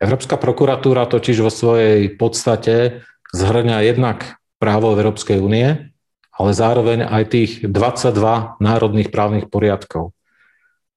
[0.00, 3.04] Európska prokuratúra totiž vo svojej podstate
[3.36, 5.92] zhrňa jednak právo Európskej únie,
[6.36, 10.12] ale zároveň aj tých 22 národných právnych poriadkov.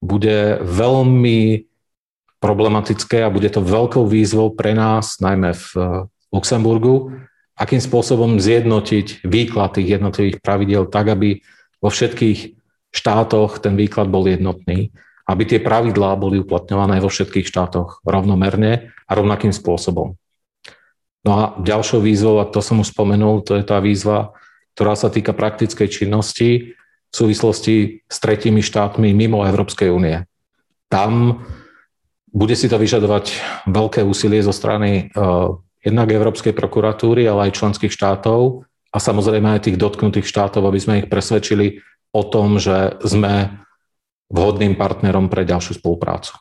[0.00, 1.68] Bude veľmi
[2.40, 5.86] problematické a bude to veľkou výzvou pre nás, najmä v eh,
[6.32, 7.20] Luxemburgu,
[7.60, 11.44] akým spôsobom zjednotiť výklad tých jednotlivých pravidel tak, aby
[11.84, 12.56] vo všetkých
[12.90, 14.88] štátoch ten výklad bol jednotný,
[15.28, 20.16] aby tie pravidlá boli uplatňované vo všetkých štátoch rovnomerne a rovnakým spôsobom.
[21.20, 24.32] No a ďalšou výzvou, a to som už spomenul, to je tá výzva
[24.80, 26.72] ktorá sa týka praktickej činnosti
[27.10, 30.24] v súvislosti s tretími štátmi mimo Európskej únie.
[30.88, 31.44] Tam
[32.32, 33.36] bude si to vyžadovať
[33.68, 35.52] veľké úsilie zo strany uh,
[35.84, 40.98] jednak Európskej prokuratúry, ale aj členských štátov a samozrejme aj tých dotknutých štátov, aby sme
[41.04, 41.84] ich presvedčili
[42.16, 43.60] o tom, že sme
[44.32, 46.40] vhodným partnerom pre ďalšiu spoluprácu.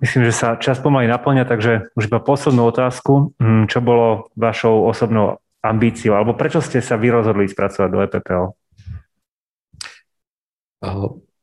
[0.00, 3.36] Myslím, že sa čas pomaly naplňa, takže už iba poslednú otázku.
[3.36, 8.44] Hm, čo bolo vašou osobnou ambíciou, alebo prečo ste sa vy rozhodli spracovať do EPPO?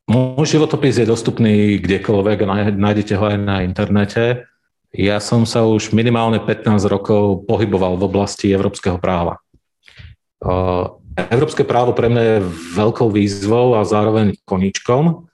[0.09, 4.49] Môj životopis je dostupný kdekoľvek, nájdete ho aj na internete.
[4.89, 9.37] Ja som sa už minimálne 15 rokov pohyboval v oblasti európskeho práva.
[11.29, 12.37] Európske právo pre mňa je
[12.73, 15.29] veľkou výzvou a zároveň koničkom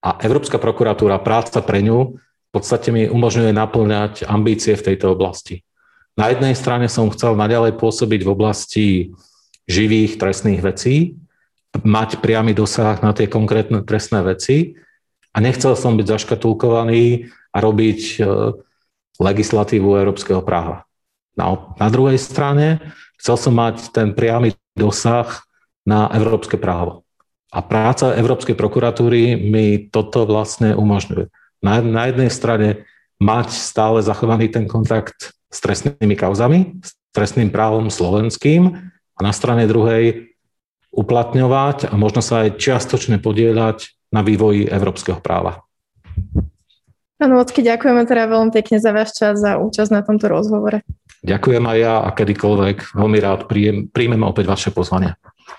[0.00, 2.16] a Európska prokuratúra, práca pre ňu
[2.48, 5.60] v podstate mi umožňuje naplňať ambície v tejto oblasti.
[6.16, 8.86] Na jednej strane som chcel naďalej pôsobiť v oblasti
[9.68, 11.14] živých trestných vecí,
[11.84, 14.74] mať priamy dosah na tie konkrétne trestné veci
[15.30, 18.20] a nechcel som byť zaškatulkovaný a robiť e,
[19.20, 20.88] legislatívu európskeho práva.
[21.36, 22.80] Na, na druhej strane
[23.20, 25.44] chcel som mať ten priamy dosah
[25.86, 27.04] na európske právo.
[27.48, 31.32] A práca Európskej prokuratúry mi toto vlastne umožňuje.
[31.58, 32.86] Na, na jednej strane
[33.18, 38.78] mať stále zachovaný ten kontakt s trestnými kauzami, s trestným právom slovenským
[39.16, 40.30] a na strane druhej
[40.94, 45.66] uplatňovať a možno sa aj čiastočne podieľať na vývoji európskeho práva.
[47.18, 50.86] Pán Vocky, ďakujeme teda veľmi pekne za váš čas, za účasť na tomto rozhovore.
[51.26, 53.50] Ďakujem aj ja a kedykoľvek veľmi rád
[53.90, 55.18] príjmem opäť vaše pozvanie.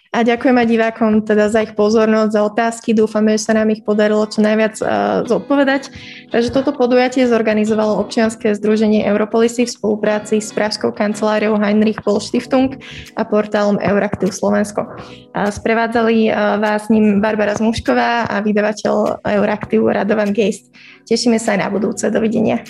[0.10, 2.98] A ďakujem aj divákom teda za ich pozornosť, za otázky.
[2.98, 5.94] Dúfame, že sa nám ich podarilo čo najviac uh, zodpovedať.
[6.34, 12.82] Takže toto podujatie zorganizovalo občianske združenie Europolisy v spolupráci s Pražskou kanceláriou Heinrich Paul Stiftung
[13.14, 14.90] a portálom Euraktiv Slovensko.
[15.38, 20.74] A sprevádzali uh, vás ním Barbara Zmušková a vydavateľ Euraktivu Radovan Geist.
[21.06, 22.10] Tešíme sa aj na budúce.
[22.10, 22.66] Dovidenia.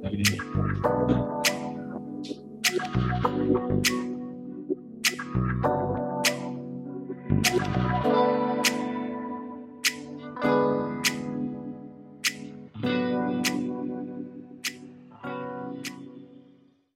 [0.00, 0.40] Dovidenia.